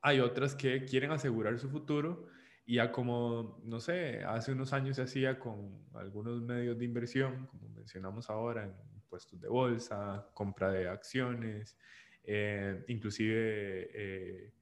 [0.00, 2.26] hay otras que quieren asegurar su futuro
[2.66, 7.46] y ya como, no sé, hace unos años se hacía con algunos medios de inversión,
[7.46, 8.74] como mencionamos ahora en
[9.08, 11.78] puestos de bolsa, compra de acciones,
[12.24, 14.52] eh, inclusive eh,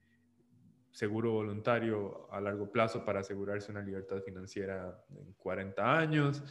[0.91, 6.45] seguro voluntario a largo plazo para asegurarse una libertad financiera en 40 años.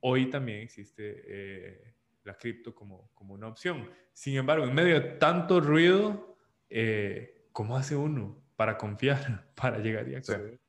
[0.00, 1.95] Hoy también existe eh,
[2.26, 3.90] la cripto como, como una opción.
[4.12, 6.36] Sin embargo, en medio de tanto ruido,
[7.52, 10.60] ¿cómo hace uno para confiar, para llegar y acceder?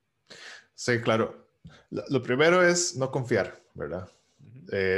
[0.76, 1.50] Sí, claro.
[1.90, 4.10] Lo, primero es no confiar, ¿verdad?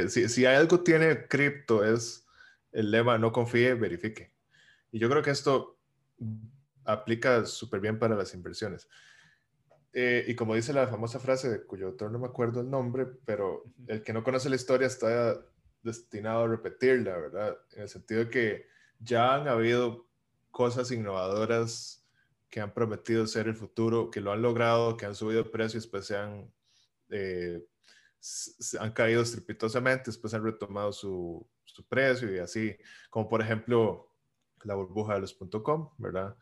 [0.08, 2.26] si, si, hay algo tiene cripto es
[2.72, 4.32] el lema no confíe, verifique.
[4.92, 5.78] Y yo creo que esto
[6.84, 8.88] aplica súper bien para las inversiones.
[9.92, 13.06] Eh, y como dice la famosa frase, de cuyo autor no me acuerdo el nombre,
[13.24, 15.40] pero el que no conoce la historia está
[15.82, 17.58] destinado a repetirla, ¿verdad?
[17.72, 18.66] En el sentido de que
[18.98, 20.06] ya han habido
[20.50, 22.06] cosas innovadoras
[22.50, 25.78] que han prometido ser el futuro, que lo han logrado, que han subido el precio
[25.78, 26.52] y después se han,
[27.10, 27.64] eh,
[28.78, 32.76] han caído estrepitosamente, después han retomado su, su precio y así,
[33.08, 34.12] como por ejemplo
[34.64, 36.36] la burbuja de los .com, ¿verdad?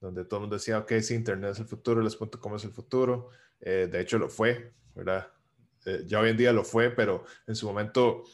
[0.00, 2.72] Donde todo el mundo decía, ok, sí, Internet es el futuro, los .com es el
[2.72, 3.30] futuro.
[3.60, 5.32] Eh, de hecho, lo fue, ¿verdad?
[5.86, 8.24] Eh, ya hoy en día lo fue, pero en su momento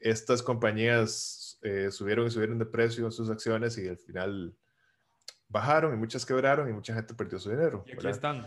[0.00, 4.54] estas compañías eh, subieron y subieron de precio sus acciones y al final
[5.48, 7.84] bajaron y muchas quebraron y mucha gente perdió su dinero.
[7.86, 8.46] Y aquí están.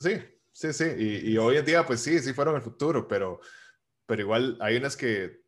[0.00, 0.22] Sí,
[0.52, 0.84] sí, sí.
[0.98, 3.40] Y, y, hoy en día, pues sí, sí fueron el futuro, pero,
[4.06, 5.44] pero igual hay unas que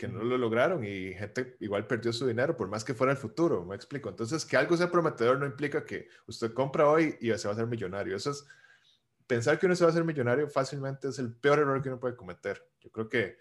[0.00, 3.18] que no lo lograron y gente igual perdió su dinero, por más que fuera el
[3.18, 4.08] futuro, me explico.
[4.08, 7.54] Entonces, que algo sea prometedor no implica que usted compra hoy y se va a
[7.54, 8.16] hacer millonario.
[8.16, 8.46] Eso es,
[9.26, 12.00] pensar que uno se va a hacer millonario fácilmente es el peor error que uno
[12.00, 12.66] puede cometer.
[12.80, 13.36] Yo creo que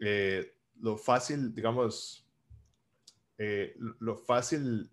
[0.00, 2.26] eh, lo fácil, digamos,
[3.38, 4.90] eh, lo fácil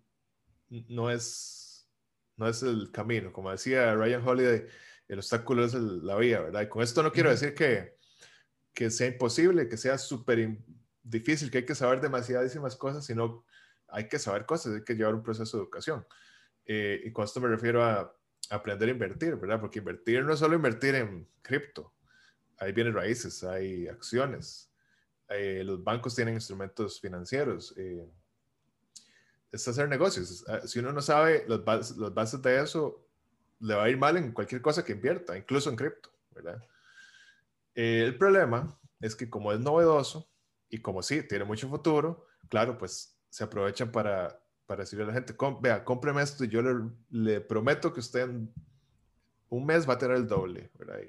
[0.68, 1.88] no es,
[2.36, 3.32] no es el camino.
[3.32, 4.66] Como decía Ryan Holiday,
[5.08, 6.62] el obstáculo es la vía, ¿verdad?
[6.62, 7.96] Y con esto no quiero decir que,
[8.74, 10.58] que sea imposible, que sea súper
[11.02, 13.44] difícil, que hay que saber demasiadísimas cosas, sino
[13.88, 16.06] hay que saber cosas, hay que llevar un proceso de educación.
[16.66, 18.14] Eh, y con esto me refiero a
[18.50, 19.60] aprender a invertir, ¿verdad?
[19.60, 21.94] Porque invertir no es solo invertir en cripto,
[22.58, 24.67] hay bienes raíces, hay acciones,
[25.30, 27.74] eh, los bancos tienen instrumentos financieros.
[27.76, 28.08] Eh,
[29.50, 30.44] es hacer negocios.
[30.48, 33.06] Ah, si uno no sabe las bases, bases de eso,
[33.60, 36.62] le va a ir mal en cualquier cosa que invierta, incluso en cripto, ¿verdad?
[37.74, 40.28] el problema es que como es novedoso,
[40.68, 45.14] y como sí, tiene mucho futuro, claro, pues se aprovechan para, para decirle a la
[45.14, 48.52] gente, vea, cómpreme esto y yo le, le, prometo que usted en
[49.48, 51.00] un mes va a tener el doble, ¿verdad?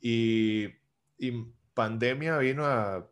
[0.00, 0.66] Y,
[1.18, 3.08] y pandemia vino a,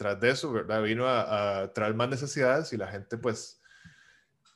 [0.00, 0.82] tras de eso, ¿verdad?
[0.82, 3.60] Vino a, a, traer más necesidades y la gente pues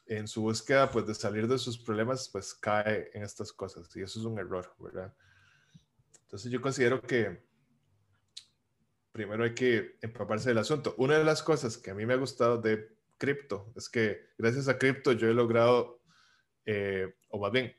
[0.07, 4.01] en su búsqueda pues de salir de sus problemas pues cae en estas cosas y
[4.01, 5.15] eso es un error, ¿verdad?
[6.23, 7.45] Entonces yo considero que
[9.13, 10.95] primero hay que empaparse del asunto.
[10.97, 14.67] Una de las cosas que a mí me ha gustado de cripto es que gracias
[14.69, 16.01] a cripto yo he logrado,
[16.65, 17.77] eh, o más bien,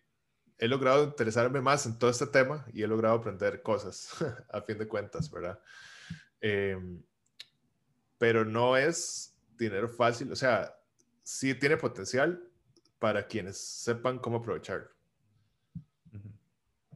[0.59, 4.09] he logrado interesarme más en todo este tema y he logrado aprender cosas,
[4.51, 5.59] a fin de cuentas, ¿verdad?
[6.39, 7.01] Em,
[8.17, 10.75] pero no es dinero fácil, o sea,
[11.23, 12.41] sí tiene potencial
[12.99, 14.89] para quienes sepan cómo aprovecharlo.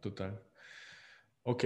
[0.01, 0.41] Total.
[1.43, 1.65] Ok.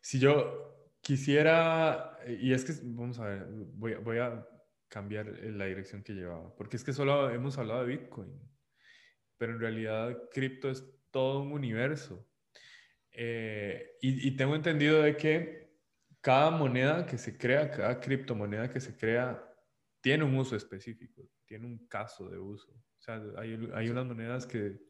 [0.00, 4.48] Si yo Quisiera, y es que, vamos a ver, voy, voy a
[4.88, 8.32] cambiar la dirección que llevaba, porque es que solo hemos hablado de Bitcoin,
[9.36, 12.26] pero en realidad cripto es todo un universo.
[13.10, 15.63] Eh, y, y, tengo entendido de que
[16.24, 19.46] cada moneda que se crea, cada criptomoneda que se crea,
[20.00, 22.72] tiene un uso específico, tiene un caso de uso.
[22.72, 24.80] O sea, hay, hay unas monedas que,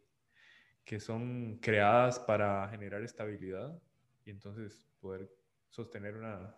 [0.84, 3.76] que son creadas para generar estabilidad
[4.24, 5.28] y entonces poder
[5.70, 6.54] sostener una,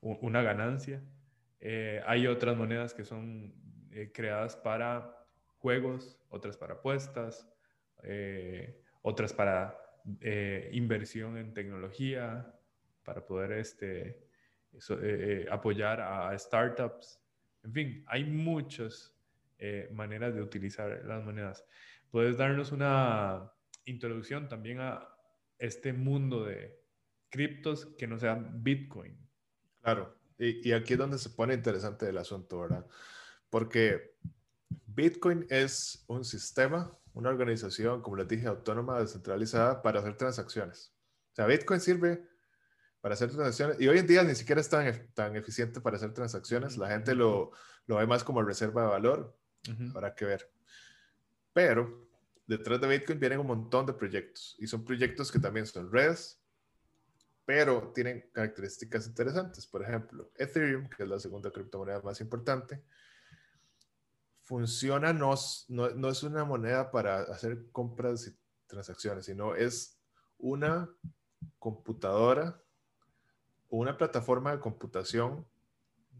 [0.00, 1.04] una ganancia.
[1.60, 3.54] Eh, hay otras monedas que son
[3.90, 5.18] eh, creadas para
[5.58, 7.46] juegos, otras para apuestas,
[8.04, 9.78] eh, otras para
[10.72, 12.53] inversión en tecnología,
[13.04, 14.26] para poder este,
[15.50, 17.20] apoyar a startups.
[17.62, 19.14] En fin, hay muchas
[19.92, 21.64] maneras de utilizar las monedas.
[22.10, 23.50] ¿Puedes darnos una
[23.86, 25.08] introducción también a
[25.58, 26.84] este mundo de,
[27.34, 29.18] criptos que no sean Bitcoin.
[29.82, 32.86] Claro, y, aquí es donde se pone interesante el asunto, ¿verdad?
[33.50, 34.14] Porque
[34.86, 40.94] Bitcoin es un sistema, una organización, como les dije, autónoma, descentralizada para hacer transacciones.
[41.32, 42.24] O sea, Bitcoin sirve
[43.04, 46.14] para hacer transacciones y hoy en día ni siquiera es tan, tan eficiente para hacer
[46.14, 46.78] transacciones.
[46.78, 47.50] La gente lo,
[47.84, 49.36] lo ve más como reserva de valor.
[49.94, 50.50] Habrá que ver.
[51.52, 52.08] Pero
[52.46, 56.42] detrás de Bitcoin vienen un montón de proyectos y son proyectos que también son redes,
[57.44, 59.66] pero tienen características interesantes.
[59.66, 62.82] Por ejemplo, Ethereum, que es la segunda criptomoneda más importante,
[64.40, 65.34] funciona, no,
[65.68, 68.34] no, es una moneda para hacer compras y
[68.66, 70.00] transacciones, sino es
[70.38, 70.88] una
[71.58, 72.63] computadora
[73.78, 75.46] una plataforma de computación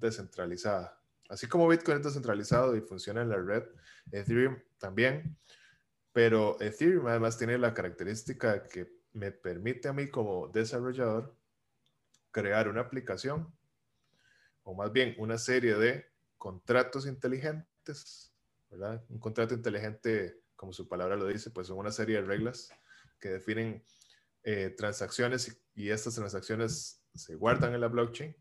[0.01, 1.01] descentralizada.
[1.29, 3.65] Así como Bitcoin es descentralizado y funciona en la red,
[4.13, 5.37] Ethereum también,
[6.13, 11.35] pero Ethereum además tiene la característica que me permite a mí como desarrollador
[12.31, 13.53] crear una aplicación
[14.65, 18.33] o más bien una serie de contratos inteligentes.
[19.09, 22.71] Un contrato inteligente, como su palabra lo dice, pues son una serie de reglas
[23.21, 23.85] que definen
[24.43, 28.37] eh, transacciones y, estas transacciones se guardan en la blockchain,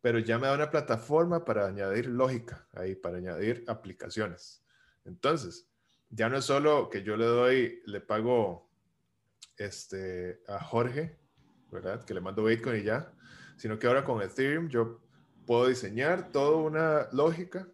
[0.00, 4.64] pero ya me da una plataforma para añadir lógica ahí, para añadir aplicaciones.
[5.04, 5.68] Entonces,
[6.10, 8.70] ya no es solo que yo le doy, le pago
[9.56, 11.18] este, a Jorge,
[11.70, 12.04] ¿verdad?
[12.04, 13.12] Que le mando Bitcoin y ya,
[13.56, 15.00] sino que ahora con Ethereum yo
[15.46, 17.68] puedo diseñar toda una lógica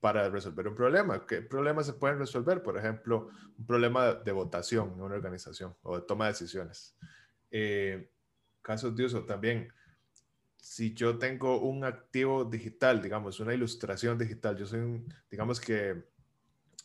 [0.00, 1.26] para resolver un problema.
[1.26, 2.62] ¿Qué problemas se pueden resolver?
[2.62, 6.96] Por ejemplo, un problema de votación en una organización o de toma de decisiones.
[7.50, 8.10] Eh,
[8.62, 9.72] casos de uso también.
[10.56, 16.04] Si yo tengo un activo digital, digamos, una ilustración digital, yo soy un, digamos que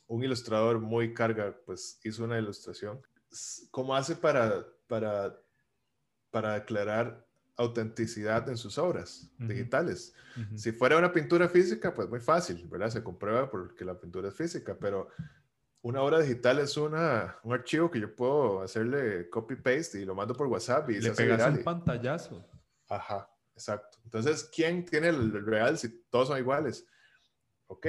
[0.08, 3.02] un ilustrador muy carga, pues hizo una ilustración.
[3.72, 5.40] ¿Cómo hace para, para,
[6.32, 10.14] para declarar autenticidad en sus obras digitales?
[10.56, 12.90] Si fuera una pintura física, pues muy fácil, ¿verdad?
[12.90, 15.10] Se comprueba porque la pintura es física, pero
[15.88, 20.36] una obra digital es una, un archivo que yo puedo hacerle copy-paste y lo mando
[20.36, 22.46] por WhatsApp y Le se pegas un pantallazo.
[22.90, 23.98] Ajá, exacto.
[24.04, 26.86] Entonces, ¿quién tiene el real si todos son iguales?
[27.68, 27.88] Ok,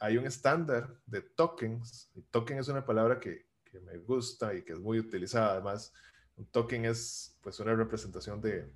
[0.00, 2.10] hay un estándar de tokens.
[2.14, 5.52] Y token es una palabra que, que, me gusta y que es muy utilizada.
[5.52, 5.92] Además,
[6.36, 8.72] un token es pues una representación de,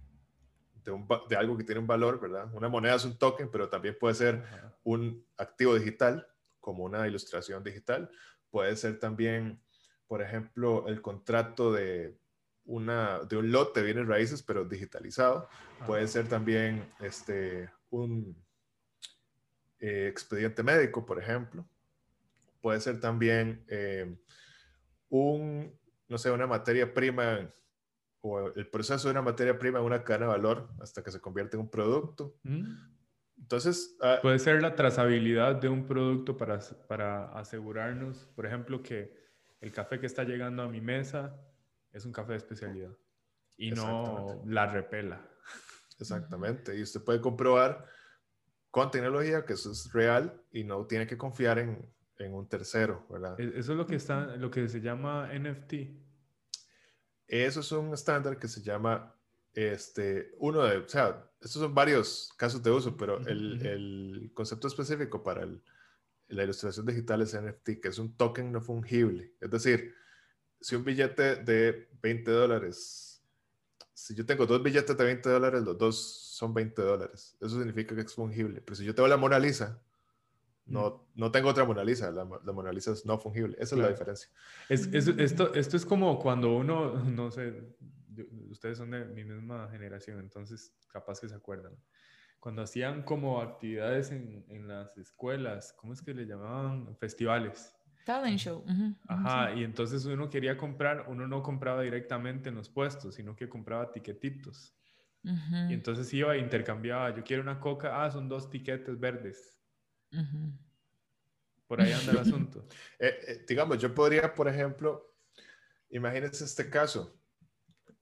[0.84, 2.52] de, un, de, algo que tiene un valor, ¿verdad?
[2.52, 4.44] Una moneda es un token, pero también puede ser
[4.84, 6.28] un activo digital,
[6.68, 8.10] como una ilustración digital.
[8.50, 9.58] Puede ser también,
[10.06, 12.18] por ejemplo, el contrato de,
[12.66, 15.48] una, de un lote de bienes raíces, pero digitalizado.
[15.86, 18.36] Puede ser también este, un
[19.80, 21.66] eh, expediente médico, por ejemplo.
[22.60, 24.14] Puede ser también eh,
[25.08, 25.74] un,
[26.06, 27.50] no sé, una materia prima
[28.20, 31.20] o el proceso de una materia prima en una cadena de valor hasta que se
[31.22, 32.36] convierte en un producto.
[32.42, 32.97] Mm.
[33.38, 33.96] Entonces...
[34.00, 36.58] Ah, Puede ser la trazabilidad de un producto para,
[36.88, 39.16] para asegurarnos, por ejemplo, que
[39.60, 41.36] el café que está llegando a mi mesa
[41.92, 42.90] es un café de especialidad
[43.56, 45.20] y no la repela.
[45.98, 46.76] Exactamente.
[46.76, 47.86] Y usted puede comprobar
[48.70, 51.84] con tecnología, que eso es real y no tiene que confiar en,
[52.18, 53.38] en un tercero, ¿verdad?
[53.40, 55.74] E-, eso es lo que, está, lo que se llama NFT.
[57.26, 59.14] Eso es un estándar que se llama,
[59.66, 64.68] este, uno de, o sea, estos son varios casos de uso, pero el, el concepto
[64.68, 65.62] específico para el,
[66.28, 69.32] la ilustración digital es NFT, que es un token no fungible.
[69.40, 69.94] Es decir,
[70.60, 73.22] si un billete de 20 dólares,
[73.94, 75.96] si yo tengo dos billetes de 20 dólares, los dos
[76.36, 77.36] son 20 dólares.
[77.40, 78.60] Eso significa que es fungible.
[78.60, 79.80] Pero si yo tengo la Mona Lisa,
[80.66, 82.10] no, no tengo otra Mona Lisa.
[82.10, 83.56] La, Mona Lisa es no fungible.
[83.58, 84.28] Esa es la diferencia.
[84.68, 87.74] Es, esto, esto es como cuando uno, no sé,
[88.50, 91.76] ustedes son de mi misma generación, entonces capaz que se acuerdan.
[92.40, 96.96] Cuando hacían como actividades en, en las escuelas, ¿cómo es que le llamaban?
[96.96, 97.74] Festivales.
[98.08, 98.64] Talent show.
[99.06, 103.48] Ajá, y entonces uno quería comprar, uno no compraba directamente en los puestos, sino que
[103.50, 104.74] compraba tiquetitos.
[105.22, 109.60] Y entonces iba e intercambiaba, yo quiero una coca, ah, son dos tiquetes verdes.
[111.66, 112.66] Por ahí anda el asunto.
[112.98, 115.14] Eh, eh, digamos, yo podría, por ejemplo,
[115.90, 117.17] imagínense este caso.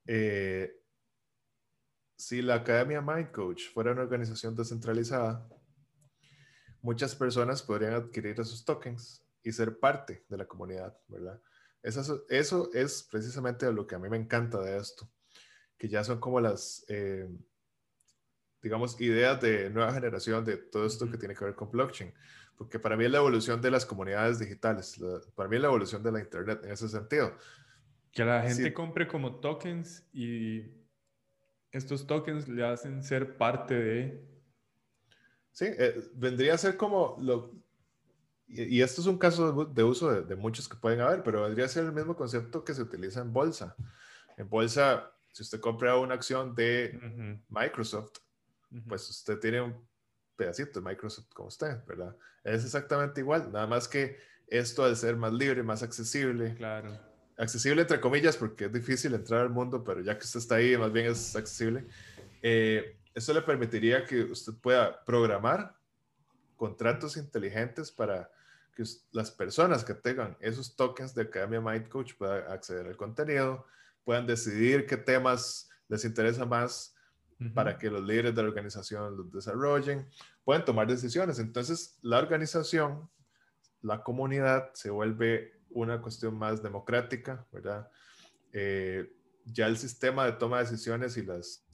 [0.07, 0.81] Eh,
[2.17, 5.47] si la Academia Mind Coach fuera una organización descentralizada,
[6.81, 11.41] muchas personas podrían adquirir esos tokens y ser parte de la comunidad, ¿verdad?
[11.83, 15.11] Eso, eso es precisamente lo que a mí me encanta de esto
[15.79, 17.29] que ya son como las, eh,
[18.63, 22.13] digamos, ideas de nueva generación de todo esto que tiene que ver con blockchain.
[22.57, 24.99] Porque para mí es la evolución de las comunidades digitales,
[25.35, 27.37] para mí es la evolución de la Internet en ese sentido.
[28.17, 30.63] Que la gente compre como tokens y
[31.71, 34.29] estos tokens le hacen ser parte de...
[35.53, 37.53] Sí, eh, vendría a ser como lo...
[38.49, 41.67] Y, esto es un caso de, uso de, de, muchos que pueden haber, pero vendría
[41.67, 43.75] a ser el mismo concepto que se utiliza en bolsa.
[44.37, 46.99] En bolsa si usted compra una acción de
[47.51, 48.21] Microsoft,
[48.89, 49.87] pues usted tiene un
[50.35, 52.17] pedacito de Microsoft con usted, ¿verdad?
[52.43, 56.99] Es exactamente igual, nada más que esto al ser más libre, más accesible, claro.
[57.37, 60.77] Accesible entre comillas porque es difícil entrar al mundo, pero ya que usted está ahí,
[60.77, 61.87] más bien es accesible.
[62.43, 65.75] Eh, esto le permitiría que usted pueda programar
[66.57, 68.31] contratos inteligentes para
[68.75, 73.67] que las personas que tengan esos tokens de Academia Mind Coach puedan acceder al contenido,
[74.05, 76.95] puedan decidir qué temas les interesa más
[77.55, 80.09] para que los líderes de la organización los desarrollen,
[80.45, 81.39] pueden tomar decisiones.
[81.39, 83.11] Entonces, la organización,
[83.83, 87.89] la comunidad se vuelve una cuestión más democrática, ¿verdad?
[88.53, 89.13] Eh,
[89.45, 91.65] ya el sistema de toma de decisiones y las,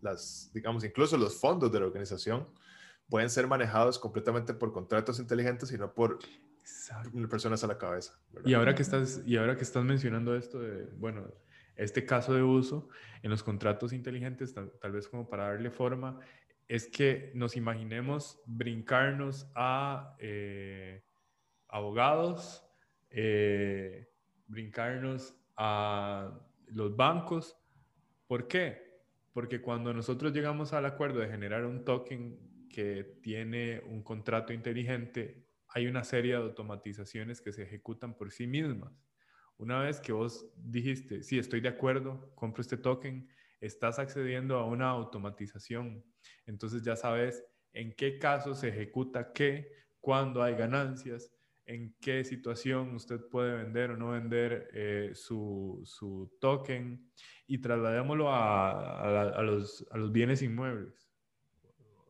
[0.00, 2.48] las, digamos, incluso los fondos de la organización
[3.08, 6.18] pueden ser manejados completamente por contratos inteligentes y no por
[7.28, 8.18] personas a la cabeza.
[8.44, 11.26] Y ahora, que estás, y ahora que estás mencionando esto de, bueno,
[11.76, 12.88] este caso de uso
[13.22, 16.20] en los contratos inteligentes, tal, vez como para darle forma,
[16.68, 21.02] es que nos imaginemos brincarnos a eh,
[21.68, 22.64] abogados,
[23.14, 24.08] eh,
[24.46, 27.56] brincarnos a los bancos.
[28.26, 29.02] ¿Por qué?
[29.32, 35.46] Porque cuando nosotros llegamos al acuerdo de generar un token que tiene un contrato inteligente,
[35.68, 38.92] hay una serie de automatizaciones que se ejecutan por sí mismas.
[39.56, 43.28] Una vez que vos dijiste, sí, estoy de acuerdo, compro este token,
[43.60, 46.04] estás accediendo a una automatización.
[46.46, 51.32] Entonces ya sabes en qué caso se ejecuta qué, cuándo hay ganancias,
[51.66, 57.10] en qué situación usted puede vender o no vender eh, su, su, token
[57.46, 61.08] y trasladémoslo a, a, los, a, los, bienes inmuebles,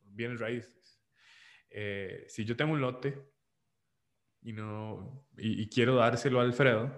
[0.06, 1.02] bienes raíces.
[1.70, 3.18] Eh, si yo tengo un lote
[4.42, 6.90] y, no, y, quiero dárselo a Alfredo,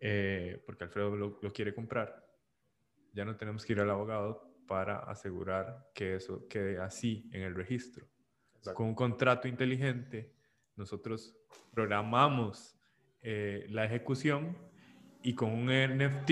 [0.00, 2.24] eh, porque Alfredo lo, lo, quiere comprar,
[3.12, 7.54] ya no tenemos que ir al abogado para asegurar que eso quede así en el
[7.54, 8.08] registro.
[8.74, 10.34] Con un contrato inteligente,
[10.76, 11.36] nosotros
[11.72, 12.76] programamos
[13.22, 14.56] eh, la ejecución
[15.22, 16.30] y con un NFT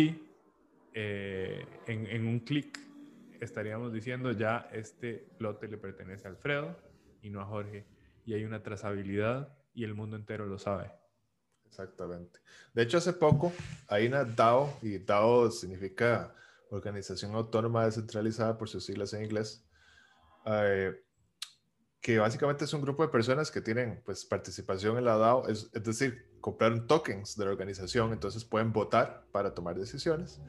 [0.94, 2.78] eh, en, un clic
[3.40, 6.76] estaríamos diciendo ya este lote le pertenece a Alfredo
[7.22, 7.86] y no a Jorge
[8.26, 10.90] y hay una trazabilidad y el mundo entero lo sabe.
[11.66, 12.40] Exactamente.
[12.74, 13.50] De hecho, hace poco
[13.88, 16.34] hay una DAO y DAO significa
[16.68, 19.64] Organización Autónoma Descentralizada por sus siglas en inglés.
[20.44, 20.92] Eh,
[22.02, 25.70] que básicamente es un grupo de personas que tienen pues participación en la DAO, es,
[25.72, 30.40] es, decir, compraron tokens de la organización, entonces pueden votar para tomar decisiones.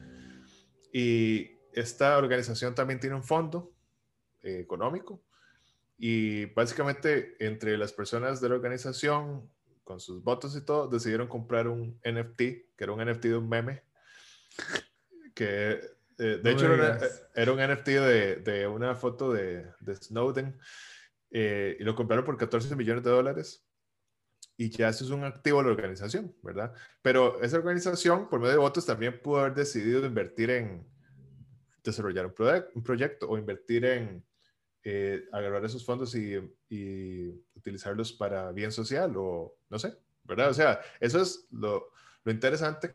[0.92, 3.72] Y esta organización también tiene un fondo
[4.42, 5.22] eh, económico
[5.96, 9.48] y básicamente entre las personas de la organización,
[9.84, 13.48] con sus votos y todo, decidieron comprar un NFT, que era un NFT de un
[13.48, 13.84] meme,
[15.34, 15.80] que
[16.18, 16.98] eh, de hecho era,
[17.34, 20.58] era, un NFT de, de una foto de, de Snowden
[21.36, 23.66] eh, y lo compraron por 14 millones de dólares
[24.56, 26.72] y ya eso es un activo de la organización, ¿verdad?
[27.02, 30.86] Pero esa organización, por medio de votos, también pudo haber decidido invertir en
[31.82, 32.34] desarrollar un,
[32.76, 34.24] un proyecto o invertir en
[34.84, 36.36] eh, agarrar esos fondos y,
[36.68, 40.50] y, utilizarlos para bien social o no sé, ¿verdad?
[40.50, 41.88] O sea, eso es lo,
[42.22, 42.94] lo interesante.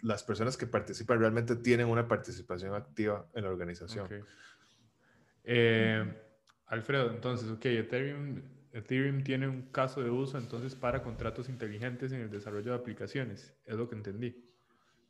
[0.00, 4.24] Las personas que participan realmente tienen una participación activa en la organización.
[5.44, 6.29] Eh,
[6.70, 8.42] Alfredo, entonces, ok, Ethereum,
[8.72, 13.52] Ethereum tiene un caso de uso entonces para contratos inteligentes en el desarrollo de aplicaciones,
[13.64, 14.48] es lo que entendí.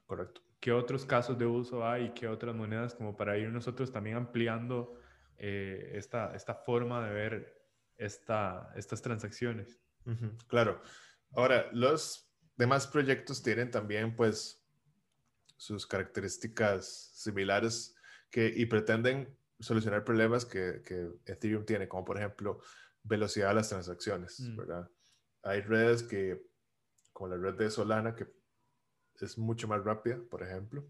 [0.06, 0.40] Correcto.
[0.58, 4.16] ¿Qué otros casos de uso hay y qué otras monedas como para ir nosotros también
[4.16, 4.98] ampliando
[5.36, 7.62] eh, esta, esta forma de ver
[7.98, 9.78] esta, estas transacciones?
[10.46, 10.80] claro.
[11.32, 14.66] Ahora, los demás proyectos tienen también pues
[15.58, 17.94] sus características similares
[18.30, 22.60] que, y pretenden solucionar problemas que, que, Ethereum tiene, como por ejemplo
[23.02, 24.56] velocidad de las transacciones, mm.
[24.56, 24.90] ¿verdad?
[25.42, 26.42] Hay redes que,
[27.12, 28.26] como la red de Solana, que
[29.20, 30.86] es mucho más rápida, por ejemplo.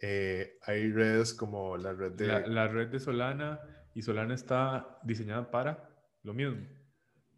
[0.00, 2.26] Eh, hay redes como la red de...
[2.26, 3.60] La, red de Solana
[3.94, 5.88] y Solana está diseñada para
[6.22, 6.66] lo mismo.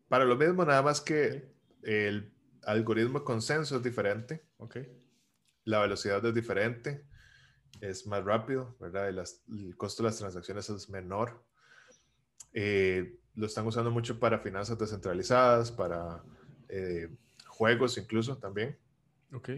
[0.09, 2.35] Para lo mismo, nada más que el
[2.65, 4.49] algoritmo de consenso es diferente.
[4.59, 4.79] Ok.
[5.65, 7.10] La velocidad es diferente
[7.81, 9.09] es más rápido, ¿verdad?
[9.09, 11.43] el costo de las transacciones es menor.
[12.53, 16.23] Eh, lo están usando mucho para finanzas descentralizadas, para
[16.69, 17.09] eh,
[17.47, 18.79] juegos incluso también.
[19.33, 19.51] Ok.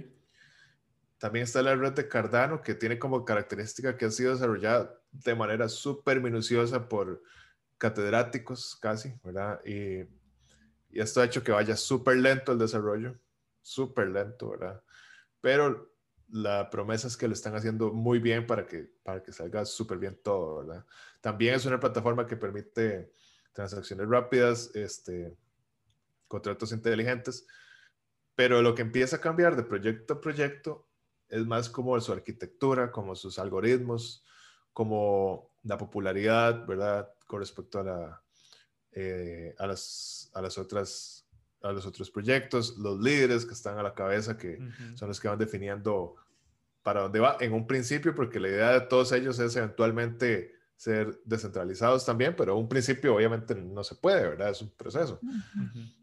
[1.18, 5.34] También está la red de Cardano, que tiene como característica que ha sido desarrollada de
[5.34, 7.22] manera súper minuciosa por
[7.78, 9.60] catedráticos casi, ¿verdad?
[9.64, 10.00] Y,
[10.90, 13.18] y esto ha hecho que vaya súper lento el desarrollo,
[13.62, 14.82] súper lento, ¿verdad?
[15.40, 15.91] Pero
[16.32, 19.98] la promesa es que lo están haciendo muy bien para que, para que salga súper
[19.98, 20.86] bien todo, ¿verdad?
[21.20, 23.12] También es una plataforma que permite
[23.52, 25.36] transacciones rápidas, este,
[26.26, 27.46] contratos inteligentes,
[28.34, 30.88] pero lo que empieza a cambiar de proyecto a proyecto
[31.28, 34.24] es más como su arquitectura, como sus algoritmos,
[34.72, 37.12] como la popularidad, ¿verdad?
[37.26, 38.24] Con respecto a,
[38.92, 41.21] eh, las, a las otras
[41.62, 44.58] a los otros proyectos, los líderes que están a la cabeza, que
[44.94, 46.16] son los que van definiendo
[46.82, 51.20] para dónde va en un principio, porque la idea de todos ellos es eventualmente ser
[51.24, 54.50] descentralizados también, pero un principio obviamente no se puede, ¿verdad?
[54.50, 55.20] Es un proceso.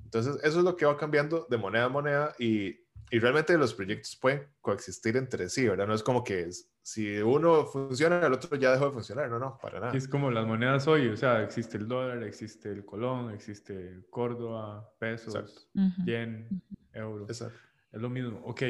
[0.03, 2.79] Entonces, eso es lo que va cambiando de moneda a moneda y,
[3.11, 5.87] y, realmente los proyectos pueden coexistir entre sí, ¿verdad?
[5.87, 6.49] No es como que
[6.81, 9.93] si uno funciona, el otro ya dejó de funcionar, no, no, para nada.
[9.93, 14.07] Es como las monedas hoy, o sea, existe el dólar, existe el colón, existe el
[14.09, 15.69] Córdoba, pesos,
[16.05, 16.47] yen,
[16.93, 17.25] euro.
[17.25, 17.59] Exacto.
[17.91, 18.41] Es lo mismo.
[18.45, 18.63] Ok,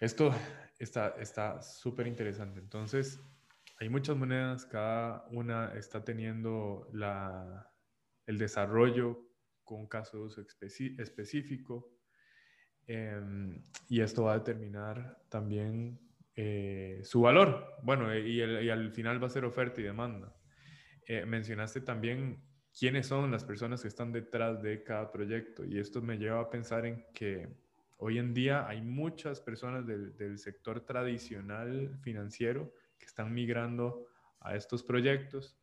[0.00, 0.34] esto
[0.78, 2.60] está súper interesante.
[2.60, 3.20] Entonces,
[3.80, 7.72] hay muchas monedas, cada una está teniendo la,
[8.26, 9.26] el desarrollo
[9.64, 10.44] con un caso de uso
[10.98, 11.90] específico.
[12.92, 16.00] Em, y esto va a determinar también
[16.34, 17.76] eh, su valor.
[17.84, 20.34] Bueno, y, al final va a ser oferta y demanda.
[21.06, 22.42] Eh, mencionaste también
[22.76, 26.50] quiénes son las personas que están detrás de cada proyecto y esto me lleva a
[26.50, 27.48] pensar en que
[27.98, 34.08] hoy en día hay muchas personas del, del sector tradicional financiero que están migrando
[34.40, 35.56] a estos proyectos,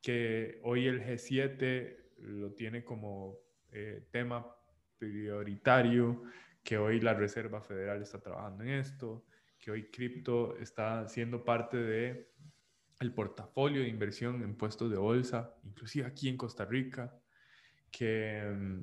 [0.00, 3.36] que hoy el G7 lo tiene como
[3.72, 4.46] eh, tema
[4.96, 6.22] prioritario,
[6.62, 9.24] que hoy la Reserva Federal está trabajando en esto,
[9.58, 12.32] que hoy cripto está siendo parte de
[13.00, 17.12] el portafolio de inversión en puestos de bolsa, inclusive aquí en Costa Rica,
[17.90, 18.82] que mm,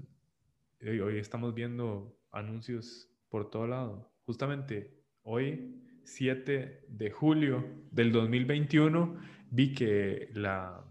[0.82, 4.12] eh, hoy estamos viendo anuncios por todo lado.
[4.26, 9.20] Justamente hoy 7 de julio del 2021
[9.52, 10.84] vi que la,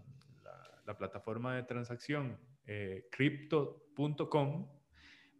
[0.85, 4.67] la, plataforma de transacción eh, crypto.com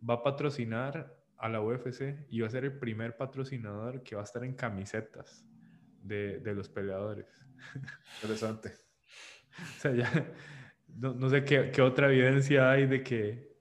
[0.08, 4.22] va a patrocinar a la UFC y va a ser el primer patrocinador que va
[4.22, 5.46] a estar en camisetas
[6.02, 7.28] de, de los peleadores.
[8.22, 8.74] Interesante.
[9.58, 10.34] o sea, ya
[10.88, 13.58] no, no sé qué, qué, otra evidencia hay de que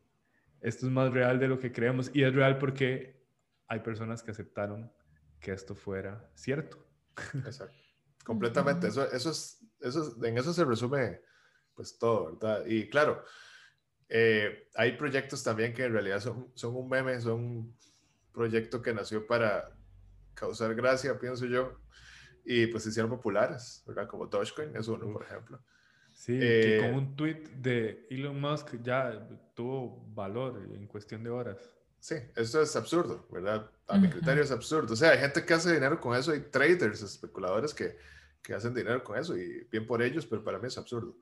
[0.61, 3.25] esto es más real de lo que creemos y es real porque
[3.69, 4.93] hay personas que aceptaron
[5.41, 6.85] que esto fuera cierto.
[7.35, 7.77] Exacto.
[8.25, 8.89] Completamente.
[8.89, 11.21] Eso, eso es, eso en eso se resume
[11.75, 12.67] pues todo, ¿verdad?
[12.67, 13.25] Y claro,
[14.09, 17.77] eh, hay proyectos también que en realidad son, son un meme, son un
[18.33, 19.71] proyecto que nació para
[20.35, 21.79] causar gracia, pienso yo,
[22.45, 24.07] y pues se hicieron populares, ¿verdad?
[24.07, 25.61] Como Dogecoin es uno, por ejemplo.
[26.13, 31.31] Sí, que con eh, un tweet de Elon Musk ya tuvo valor en cuestión de
[31.31, 31.59] horas.
[32.01, 33.71] Sí, eso es absurdo, ¿verdad?
[33.89, 34.95] A mi criterio es absurdo.
[34.95, 37.97] O sea, hay gente que hace dinero con eso, hay traders, especuladores que,
[38.49, 41.19] que hacen dinero con eso y bien por ellos, pero para mí es absurdo.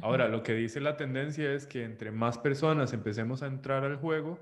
[0.00, 3.96] Ahora, lo que dice la tendencia es que entre más personas empecemos a entrar al
[3.96, 4.38] juego,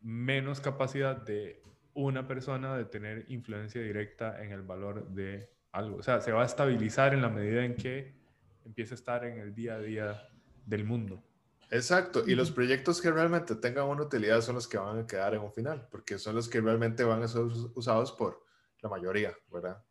[0.00, 5.98] menos capacidad de una persona de tener influencia directa en el valor de algo.
[5.98, 8.14] O sea, se va a estabilizar en la medida en que
[8.64, 10.26] empiece a estar en el día a día
[10.64, 11.22] del mundo.
[11.70, 15.34] Exacto, y los proyectos que realmente tengan una utilidad son los que van a quedar
[15.34, 18.42] en un final, porque son los que realmente van a ser usados por
[18.80, 19.84] la mayoría, ¿verdad?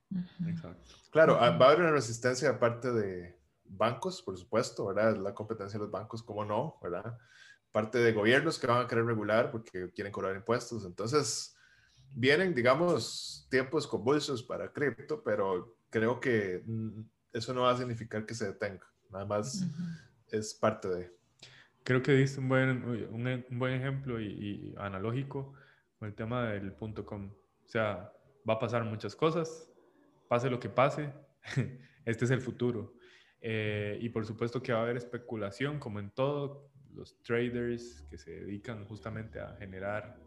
[0.48, 0.96] Exacto.
[1.12, 5.18] Claro, ah, va a haber una resistencia aparte de bancos, por supuesto, ¿verdad?
[5.18, 6.78] La competencia de los bancos, ¿cómo no?
[6.82, 7.18] ¿verdad?
[7.72, 10.86] Parte de gobiernos que van a querer regular porque quieren cobrar impuestos.
[10.86, 11.56] Entonces,
[12.14, 17.02] vienen, digamos, tiempos convulsos para cripto, pero creo que mm,
[17.34, 18.88] eso no va a significar que se detenga.
[19.10, 19.66] Nada más
[20.32, 21.24] es parte de
[21.84, 25.54] creo que diste un buen, un, buen ejemplo y, analógico
[26.00, 27.30] con el tema del punto com.
[27.30, 28.12] O sea,
[28.48, 29.70] va a pasar muchas cosas,
[30.34, 31.14] pase lo que pase,
[32.06, 32.96] este es el futuro.
[33.40, 38.18] Eh, y por supuesto que va a haber especulación, como en todo, los traders que
[38.18, 40.18] se dedican justamente a generar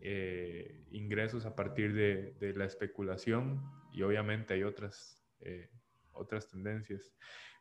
[0.00, 3.60] eh, ingresos a partir de, de, la especulación
[3.92, 5.68] y obviamente hay otras, eh,
[6.12, 7.12] otras tendencias.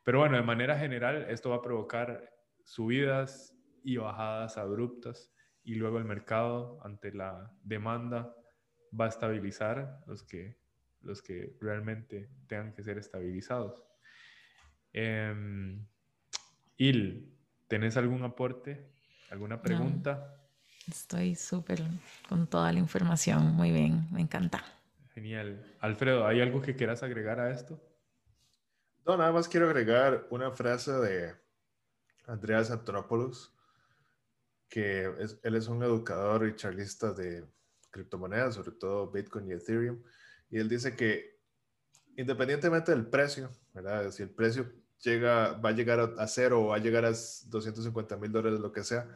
[0.04, 2.32] Pero bueno, de manera general, esto va a provocar
[2.66, 5.34] subidas y bajadas abruptas
[5.64, 8.32] y luego el mercado ante la demanda
[8.94, 10.59] va a estabilizar los que,
[11.02, 13.84] los que realmente tengan que ser estabilizados.
[14.94, 15.78] Eh,
[16.78, 18.90] Il, ¿tenés algún aporte?
[19.30, 20.36] ¿Alguna pregunta?
[20.90, 21.82] estoy súper
[22.28, 24.64] con toda la información, muy bien, me encanta.
[25.14, 25.64] Genial.
[25.82, 27.80] Alfredo, ¿hay algo que quieras agregar a esto?
[29.06, 31.36] No, nada más quiero agregar una frase de
[32.28, 33.54] Andreas Antonopoulos,
[34.70, 35.04] que
[35.44, 37.46] él es un educador y charlista de
[37.92, 40.02] criptomonedas, sobre todo Bitcoin y Ethereum,
[40.50, 41.40] y él dice que
[42.18, 44.12] independientemente del precio, ¿verdad?
[44.12, 44.72] Si el precio
[45.02, 48.72] llega, va a llegar a cero o va a llegar a 250 mil dólares, lo
[48.72, 49.08] que sea,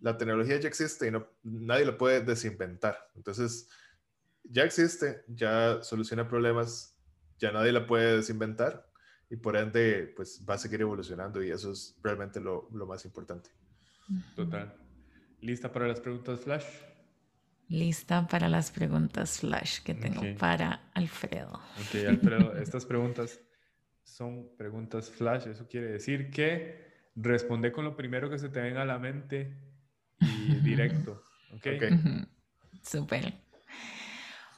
[0.00, 3.10] la tecnología ya existe y no, nadie la puede desinventar.
[3.14, 3.68] Entonces,
[4.42, 6.96] ya existe, ya soluciona problemas,
[7.38, 8.88] ya nadie la puede desinventar
[9.30, 13.04] y por ende, pues va a seguir evolucionando y eso es realmente lo, lo más
[13.04, 13.50] importante.
[14.34, 14.74] Total.
[15.40, 16.64] ¿Lista para las preguntas flash?
[17.68, 21.52] Lista para las preguntas flash que tengo para Alfredo.
[21.52, 23.40] Ok, Alfredo, estas preguntas
[24.02, 25.46] son preguntas flash.
[25.48, 29.54] Eso quiere decir que responde con lo primero que se te venga a la mente
[30.20, 31.22] y directo.
[31.52, 31.66] Ok.
[31.76, 31.90] okay.
[32.82, 33.34] Súper.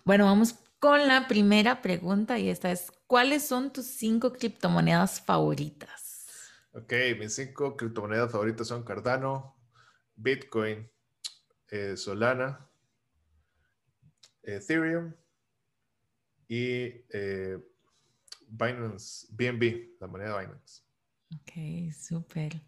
[0.04, 6.28] Bueno, vamos con la primera pregunta y esta es, ¿cuáles son tus cinco criptomonedas favoritas?
[6.72, 9.56] Ok, mis cinco criptomonedas favoritas son Cardano,
[10.14, 10.88] Bitcoin,
[11.68, 12.69] eh, Solana,
[14.42, 15.14] Ethereum
[16.48, 17.58] y eh,
[18.48, 20.82] Binance, BNB, la moneda Binance.
[21.32, 22.60] Ok, súper.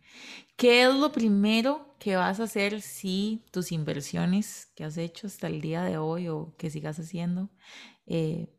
[0.56, 5.48] ¿Qué es lo primero que vas a hacer si tus inversiones que has hecho hasta
[5.48, 7.50] el día de hoy o que sigas haciendo
[8.06, 8.54] eh,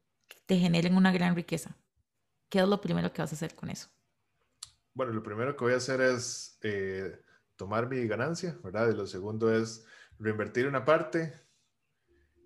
[0.45, 1.77] te generen una gran riqueza?
[2.49, 3.89] ¿Qué es lo primero que vas a hacer con eso?
[4.93, 7.19] Bueno, lo primero que voy a hacer es eh,
[7.55, 8.91] tomar mi ganancia, ¿verdad?
[8.91, 9.85] Y lo segundo es
[10.19, 11.33] reinvertir una parte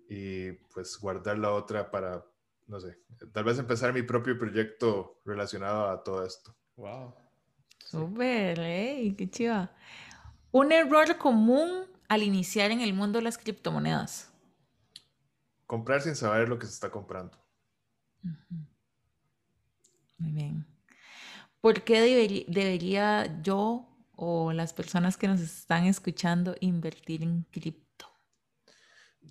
[0.08, 2.24] y pues guardar la otra para,
[2.66, 2.98] no sé,
[3.32, 6.56] tal vez empezar mi propio proyecto relacionado a todo esto.
[6.76, 7.14] Wow.
[7.78, 9.14] Súper, ¿eh?
[9.16, 9.70] Qué chiva.
[10.50, 14.32] Un error común al iniciar en el mundo de las criptomonedas.
[15.66, 17.36] Comprar sin saber lo que se está comprando.
[20.16, 20.66] Muy bien.
[21.60, 22.00] ¿Por qué
[22.48, 23.86] debería yo
[24.16, 27.87] o las personas que nos están escuchando invertir en cripto?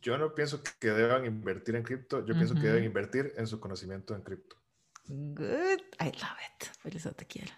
[0.01, 3.59] Yo no pienso que deban invertir en cripto, yo pienso que deben invertir en su
[3.59, 4.55] conocimiento en cripto.
[5.07, 7.51] Good, I love it, por eso te quiero.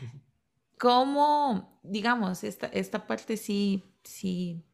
[0.78, 4.64] ¿Cómo, digamos, esta, esta parte sí, sí,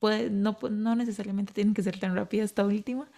[0.00, 3.10] puede, no, no necesariamente tiene que ser tan rápida esta última,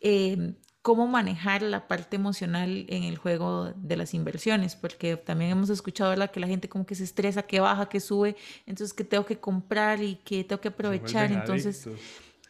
[0.00, 5.70] eh, cómo manejar la parte emocional en el juego de las inversiones, porque también hemos
[5.70, 8.36] escuchado que la gente como que se estresa, que baja, que sube,
[8.66, 11.88] entonces que tengo que comprar y que tengo que aprovechar, entonces...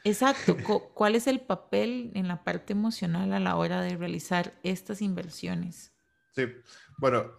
[0.05, 0.57] Exacto,
[0.95, 5.93] ¿cuál es el papel en la parte emocional a la hora de realizar estas inversiones?
[6.35, 6.47] Sí,
[6.99, 7.31] bueno,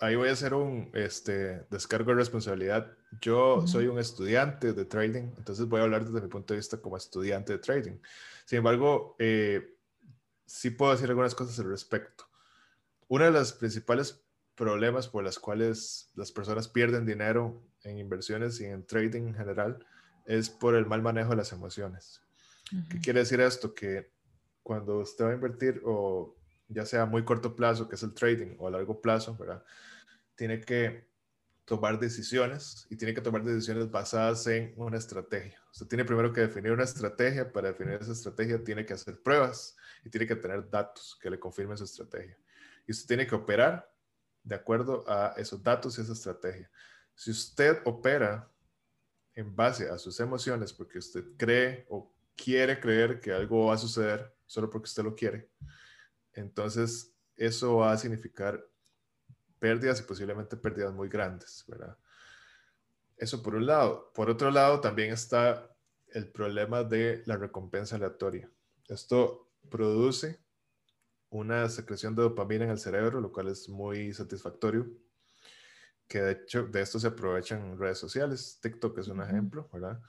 [0.00, 2.96] ahí voy a hacer un este, descargo de responsabilidad.
[3.20, 6.78] Yo soy un estudiante de trading, entonces voy a hablar desde mi punto de vista
[6.78, 7.98] como estudiante de trading.
[8.44, 9.76] Sin embargo, eh,
[10.46, 12.24] sí puedo decir algunas cosas al respecto.
[13.08, 14.22] Uno de los principales
[14.54, 19.86] problemas por las cuales las personas pierden dinero en inversiones y en trading en general
[20.26, 22.22] es por el mal manejo de las emociones.
[22.88, 23.74] ¿Qué quiere decir esto?
[23.74, 24.10] Que
[24.62, 26.36] cuando usted va a invertir o
[26.68, 29.64] ya sea a muy corto plazo, que es el trading, o a largo plazo, ¿verdad?
[30.36, 31.10] Tiene que
[31.64, 35.60] tomar decisiones y tiene que tomar decisiones basadas en una estrategia.
[35.72, 37.52] Usted tiene primero que definir una estrategia.
[37.52, 41.38] Para definir esa estrategia tiene que hacer pruebas y tiene que tener datos que le
[41.38, 42.36] confirmen su estrategia.
[42.86, 43.88] Y usted tiene que operar
[44.42, 46.70] de acuerdo a esos datos y esa estrategia.
[47.14, 48.48] Si usted opera
[49.34, 53.78] en base a sus emociones porque usted cree o quiere creer que algo va a
[53.78, 55.48] suceder solo porque usted lo quiere,
[56.32, 58.64] entonces eso va a significar
[59.58, 61.64] pérdidas y posiblemente pérdidas muy grandes.
[63.16, 64.10] Eso por un lado.
[64.14, 65.70] Por otro lado, también está
[66.08, 68.50] el problema de la recompensa aleatoria.
[68.88, 70.40] Esto produce
[71.28, 74.86] una secreción de dopamina en el cerebro, lo cual es muy satisfactorio,
[76.10, 78.58] que de hecho de esto se aprovechan redes sociales.
[78.60, 80.00] TikTok es un ejemplo, ¿verdad?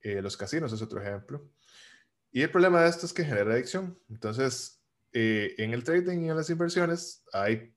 [0.00, 1.48] Eh, los casinos es otro ejemplo.
[2.32, 3.96] Y el problema de esto es que genera adicción.
[4.10, 4.82] Entonces,
[5.12, 7.72] eh, en el trading y en las inversiones hay,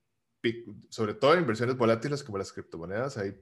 [0.90, 3.40] sobre todo en inversiones volátiles como las criptomonedas, hay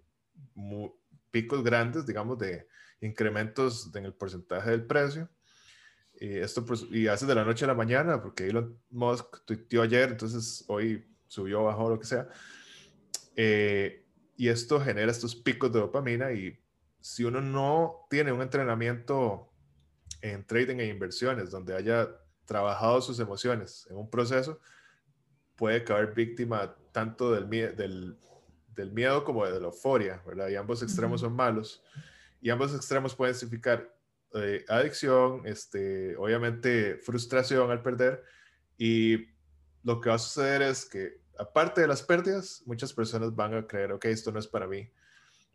[1.32, 2.68] picos grandes, digamos, de
[3.00, 5.30] incrementos en el porcentaje del precio.
[6.20, 9.82] Y esto pues, y hace de la noche a la mañana, porque Elon Musk tuiteó
[9.82, 12.28] ayer, entonces hoy subió, bajó, lo que sea.
[13.41, 14.09] Eh,
[14.40, 16.57] y esto genera estos picos de dopamina y
[17.02, 19.52] si uno no tiene un entrenamiento
[20.22, 22.07] en trading e inversiones donde haya
[22.45, 24.61] trabajado sus emociones en un proceso,
[25.57, 28.18] puede caer víctima tanto del, del,
[28.70, 30.48] del miedo como de la euforia, ¿verdad?
[30.48, 31.84] Y ambos extremos son malos.
[32.40, 33.94] Y ambos extremos pueden significar
[34.36, 38.24] eh, adicción, este, obviamente frustración al perder.
[38.78, 39.18] Y
[39.84, 43.66] lo que va a suceder es que, aparte de las pérdidas, muchas personas van a
[43.66, 44.90] creer, ok, esto no es para mí,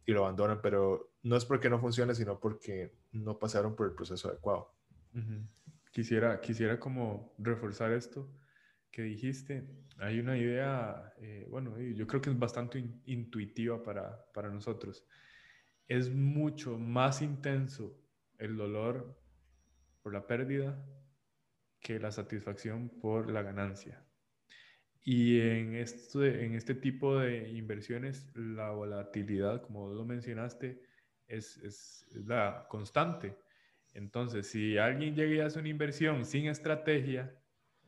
[0.07, 3.95] y lo abandonan, pero no es porque no funcione, sino porque no pasaron por el
[3.95, 4.73] proceso adecuado.
[5.93, 8.29] Quisiera, quisiera como reforzar esto
[8.91, 9.67] que dijiste.
[9.99, 15.07] Hay una idea, eh, bueno, yo creo que es bastante intuitiva para, para nosotros.
[15.87, 17.95] es mucho más intenso
[18.39, 19.19] el dolor
[20.03, 20.83] por la pérdida
[21.81, 24.03] que la satisfacción por la ganancia.
[25.05, 30.81] Y en este, en este tipo de inversiones, la volatilidad, como lo mencionaste,
[31.29, 33.37] es, es, la constante.
[33.93, 37.39] Entonces, si alguien llega a hacer una inversión sin estrategia,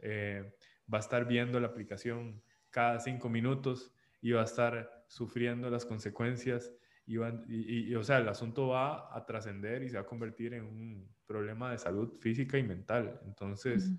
[0.01, 0.52] eh,
[0.93, 5.86] va a estar viendo la aplicación cada cinco minutos y va a estar sufriendo las
[5.86, 6.70] consecuencias
[7.06, 11.09] y, o sea, el asunto va a trascender y se va a convertir en un
[11.24, 13.20] problema de salud física y mental.
[13.24, 13.93] Entonces,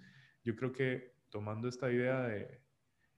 [0.44, 2.60] yo creo que tomando esta idea de,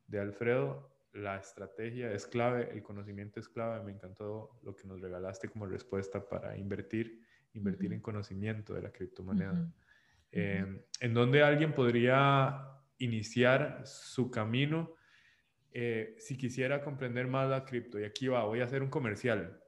[0.10, 3.84] de, Alfredo, la estrategia es clave, el conocimiento es clave.
[3.84, 7.22] Me encantó lo que nos regalaste como respuesta para invertir,
[7.54, 9.72] invertir en conocimiento de la criptomoneda.
[10.32, 12.62] Em, en donde alguien podría
[13.00, 14.94] iniciar su camino
[15.72, 18.00] eh, si quisiera comprender más la cripto.
[18.00, 19.62] Y aquí va, voy a hacer un comercial.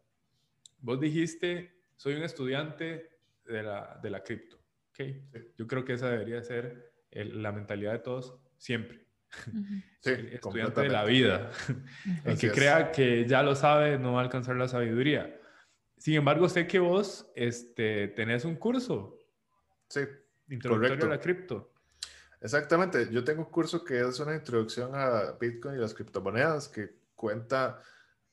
[0.80, 3.10] Vos dijiste, soy un estudiante
[3.46, 4.58] de la, de la cripto.
[4.90, 5.24] ¿okay?
[5.58, 9.11] Yo creo que esa debería ser la mentalidad de todos siempre.
[10.04, 11.52] Estudiante de la vida.
[12.26, 15.40] El que crea que ya lo sabe no va a alcanzar la sabiduría.
[15.98, 19.20] Sin embargo, sé que vos este, tenés un curso.
[19.88, 20.02] Sí.
[20.50, 21.72] Introductorio a la cripto.
[22.42, 23.08] Exactamente.
[23.12, 27.82] Yo tengo un curso que es una introducción a Bitcoin y las criptomonedas que cuenta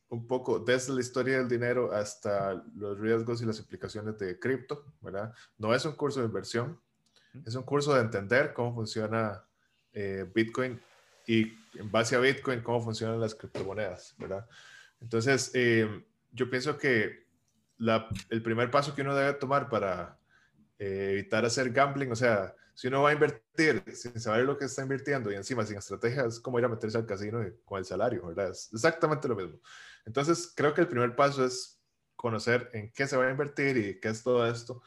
[0.08, 4.86] un poco desde la historia del dinero hasta los riesgos y las implicaciones de cripto,
[5.02, 5.34] ¿verdad?
[5.58, 6.80] No es un curso de inversión,
[7.44, 9.44] es un curso de entender cómo funciona
[9.92, 10.80] eh, Bitcoin
[11.28, 14.48] y en base a Bitcoin cómo funcionan las criptomonedas, ¿verdad?
[14.98, 17.26] Entonces, eh, yo pienso que
[17.76, 20.18] la, el primer paso que uno debe tomar para
[20.78, 24.64] eh, evitar hacer gambling, o sea, si uno va a invertir sin saber lo que
[24.64, 27.84] está invirtiendo y encima sin estrategia, es como ir a meterse al casino con el
[27.84, 28.50] salario, ¿verdad?
[28.50, 29.60] Es exactamente lo mismo.
[30.06, 31.78] Entonces, creo que el primer paso es
[32.16, 34.80] conocer en qué se va a invertir y qué es todo esto.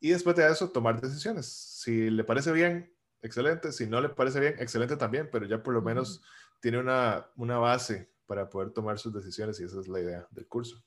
[0.00, 1.46] Y después de eso, tomar decisiones.
[1.46, 2.92] Si le parece bien,
[3.26, 3.72] excelente.
[3.72, 6.22] Si no le parece bien, excelente también, pero ya por lo menos
[6.60, 10.46] tiene una, una base para poder tomar sus decisiones y esa es la idea del
[10.46, 10.82] curso.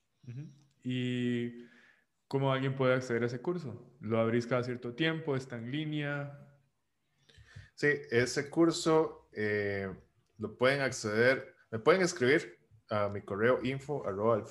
[0.83, 1.65] ¿Y
[2.27, 3.93] cómo alguien puede acceder a ese curso?
[4.01, 5.35] ¿Lo abrís cada cierto tiempo?
[5.35, 6.37] ¿Está en línea?
[7.75, 9.89] Sí, ese curso eh,
[10.37, 12.59] lo pueden acceder, me pueden escribir
[12.89, 14.43] a mi correo info arroba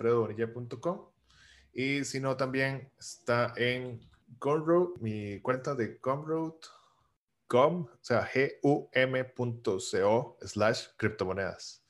[1.72, 4.00] y si no también está en
[4.40, 6.54] Gumroad, mi cuenta de Gumroad,
[7.48, 8.28] com, o sea,
[8.62, 11.84] gum.co slash criptomonedas.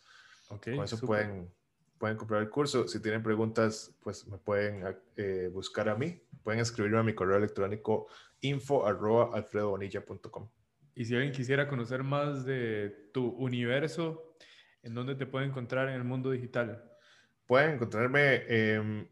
[0.48, 1.52] Okay, Con eso pueden,
[1.98, 2.88] pueden comprar el curso.
[2.88, 6.22] Si tienen preguntas, pues me pueden eh, buscar a mí.
[6.42, 8.06] Pueden escribirme a mi correo electrónico
[8.40, 10.48] info arroba alfredobonilla.com.
[10.94, 14.28] Y si alguien quisiera conocer más de tu universo,
[14.82, 16.82] ¿En dónde te pueden encontrar en el mundo digital?
[17.46, 19.10] Pueden encontrarme en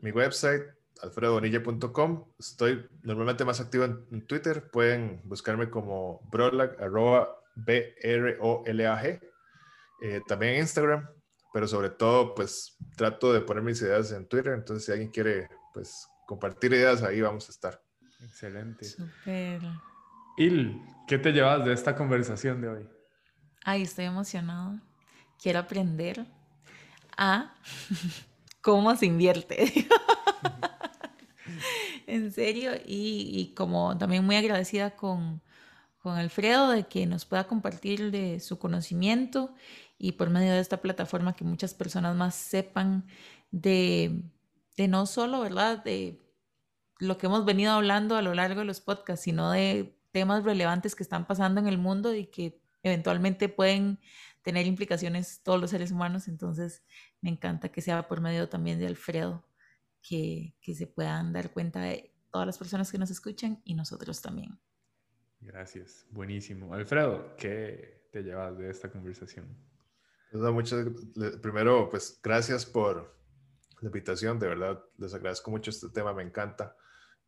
[0.00, 0.62] mi website,
[1.00, 2.24] alfredonilla.com.
[2.38, 4.70] Estoy normalmente más activo en, Twitter.
[4.70, 9.20] Pueden buscarme como brolag, arroba B-R-O-L-A-G.
[10.00, 11.08] Eh, también en Instagram,
[11.52, 14.52] pero sobre todo, pues trato de poner mis ideas en Twitter.
[14.52, 17.82] Entonces, si alguien quiere, pues compartir ideas, ahí vamos a estar.
[18.20, 18.86] Excelente.
[20.36, 22.88] Il, ¿qué te llevas de esta conversación de hoy?
[23.64, 24.80] Ay, estoy emocionada
[25.40, 26.26] quiero aprender
[27.16, 27.54] a
[28.60, 29.88] cómo se invierte.
[32.08, 35.42] en serio, y, como también muy agradecida con,
[36.04, 39.52] Alfredo de que nos pueda compartir de su conocimiento
[39.98, 43.06] y por medio de esta plataforma que muchas personas más sepan
[43.50, 44.22] de,
[44.78, 45.84] de no solo, ¿verdad?
[45.84, 46.18] De
[46.98, 50.94] lo que hemos venido hablando a lo largo de los podcasts, sino de temas relevantes
[50.94, 53.98] que están pasando en el mundo y que eventualmente pueden
[54.42, 56.82] tener implicaciones todos los seres humanos, entonces
[57.20, 59.44] me encanta que sea por medio también de Alfredo,
[60.08, 64.20] que, que se puedan dar cuenta de todas las personas que nos escuchan y nosotros
[64.22, 64.58] también.
[65.40, 66.74] Gracias, buenísimo.
[66.74, 69.46] Alfredo, ¿qué te llevas de esta conversación?
[70.32, 70.86] muchas,
[71.40, 73.16] primero, pues gracias por
[73.80, 76.76] la invitación, de verdad, les agradezco mucho este tema, me encanta.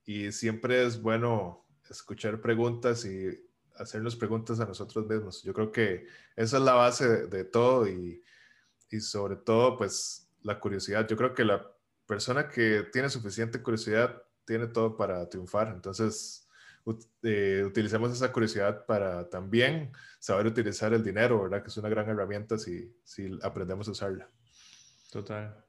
[0.05, 3.29] Y siempre es bueno escuchar preguntas y
[3.77, 5.43] hacernos preguntas a nosotros mismos.
[5.43, 8.23] Yo creo que esa es la base de, todo y,
[8.91, 11.07] y, sobre todo, pues, la curiosidad.
[11.09, 11.65] Yo creo que la
[12.11, 15.69] persona que tiene suficiente curiosidad tiene todo para triunfar.
[15.69, 16.49] Entonces,
[17.23, 21.63] eh, utilicemos esa curiosidad para también saber utilizar el dinero, ¿verdad?
[21.63, 24.29] Que es una gran herramienta si, si aprendemos a usarla.
[25.13, 25.65] Total.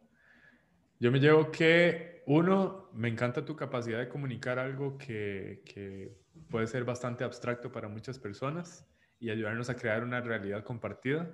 [0.99, 6.18] Yo me llevo que, uno, me encanta tu capacidad de comunicar algo que, que
[6.49, 8.88] puede ser bastante abstracto para muchas personas
[9.19, 11.31] y ayudarnos a crear una realidad compartida.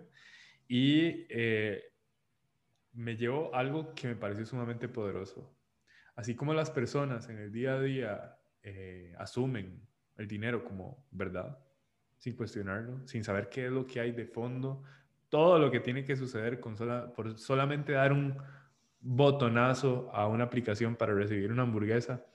[0.67, 1.81] Y eh,
[2.97, 5.53] me llevó algo que me pareció sumamente poderoso.
[6.15, 9.87] así como las personas en el día a día eh, asumen
[10.17, 11.59] el dinero como verdad,
[12.17, 14.83] sin cuestionarlo, sin saber qué es lo que hay de fondo,
[15.29, 16.75] todo lo que tiene que suceder con
[17.15, 18.35] por solamente dar un
[18.99, 22.25] botonazo a una aplicación para recibir una hamburguesa,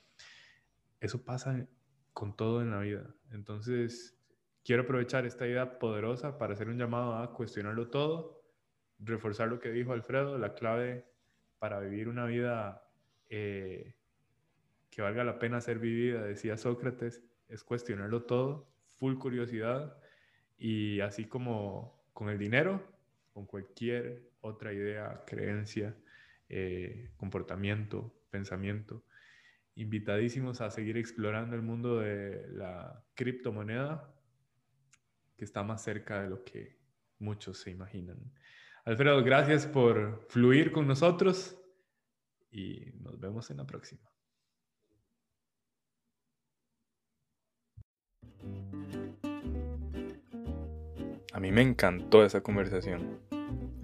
[1.01, 1.67] eso pasa
[2.13, 3.13] con todo en la vida.
[3.33, 4.17] Entonces,
[4.65, 8.41] quiero aprovechar esta idea poderosa para hacer un llamado a cuestionarlo todo,
[9.05, 11.05] reforzar lo que dijo Alfredo, la clave
[11.59, 12.89] para vivir una vida
[13.29, 13.95] eh,
[14.91, 18.69] que valga la pena ser vivida, decía Sócrates, es cuestionarlo todo,
[18.99, 19.97] full curiosidad
[20.59, 22.87] y así como con el dinero,
[23.33, 25.97] con cualquier otra idea, creencia,
[26.49, 29.05] eh, comportamiento, pensamiento,
[29.74, 34.12] invitadísimos a seguir explorando el mundo de la criptomoneda
[35.37, 36.79] que está más cerca de lo que
[37.19, 38.19] muchos se imaginan.
[38.85, 41.57] Alfredo, gracias por fluir con nosotros
[42.51, 44.03] y nos vemos en la próxima.
[51.33, 53.21] A mí me encantó esa conversación.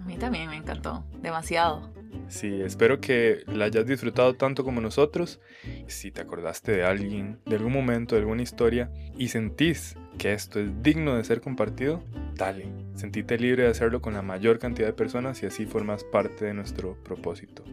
[0.01, 1.98] A mí también me encantó, demasiado.
[2.29, 5.39] Sí, espero que la hayas disfrutado tanto como nosotros.
[5.87, 10.59] Si te acordaste de alguien, de algún momento, de alguna historia y sentís que esto
[10.59, 12.03] es digno de ser compartido,
[12.35, 12.71] dale.
[12.93, 16.53] Sentite libre de hacerlo con la mayor cantidad de personas y así formas parte de
[16.53, 17.63] nuestro propósito.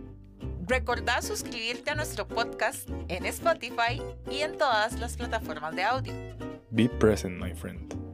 [0.66, 6.12] Recordá suscribirte a nuestro podcast en Spotify y en todas las plataformas de audio.
[6.70, 8.05] Be present, my friend.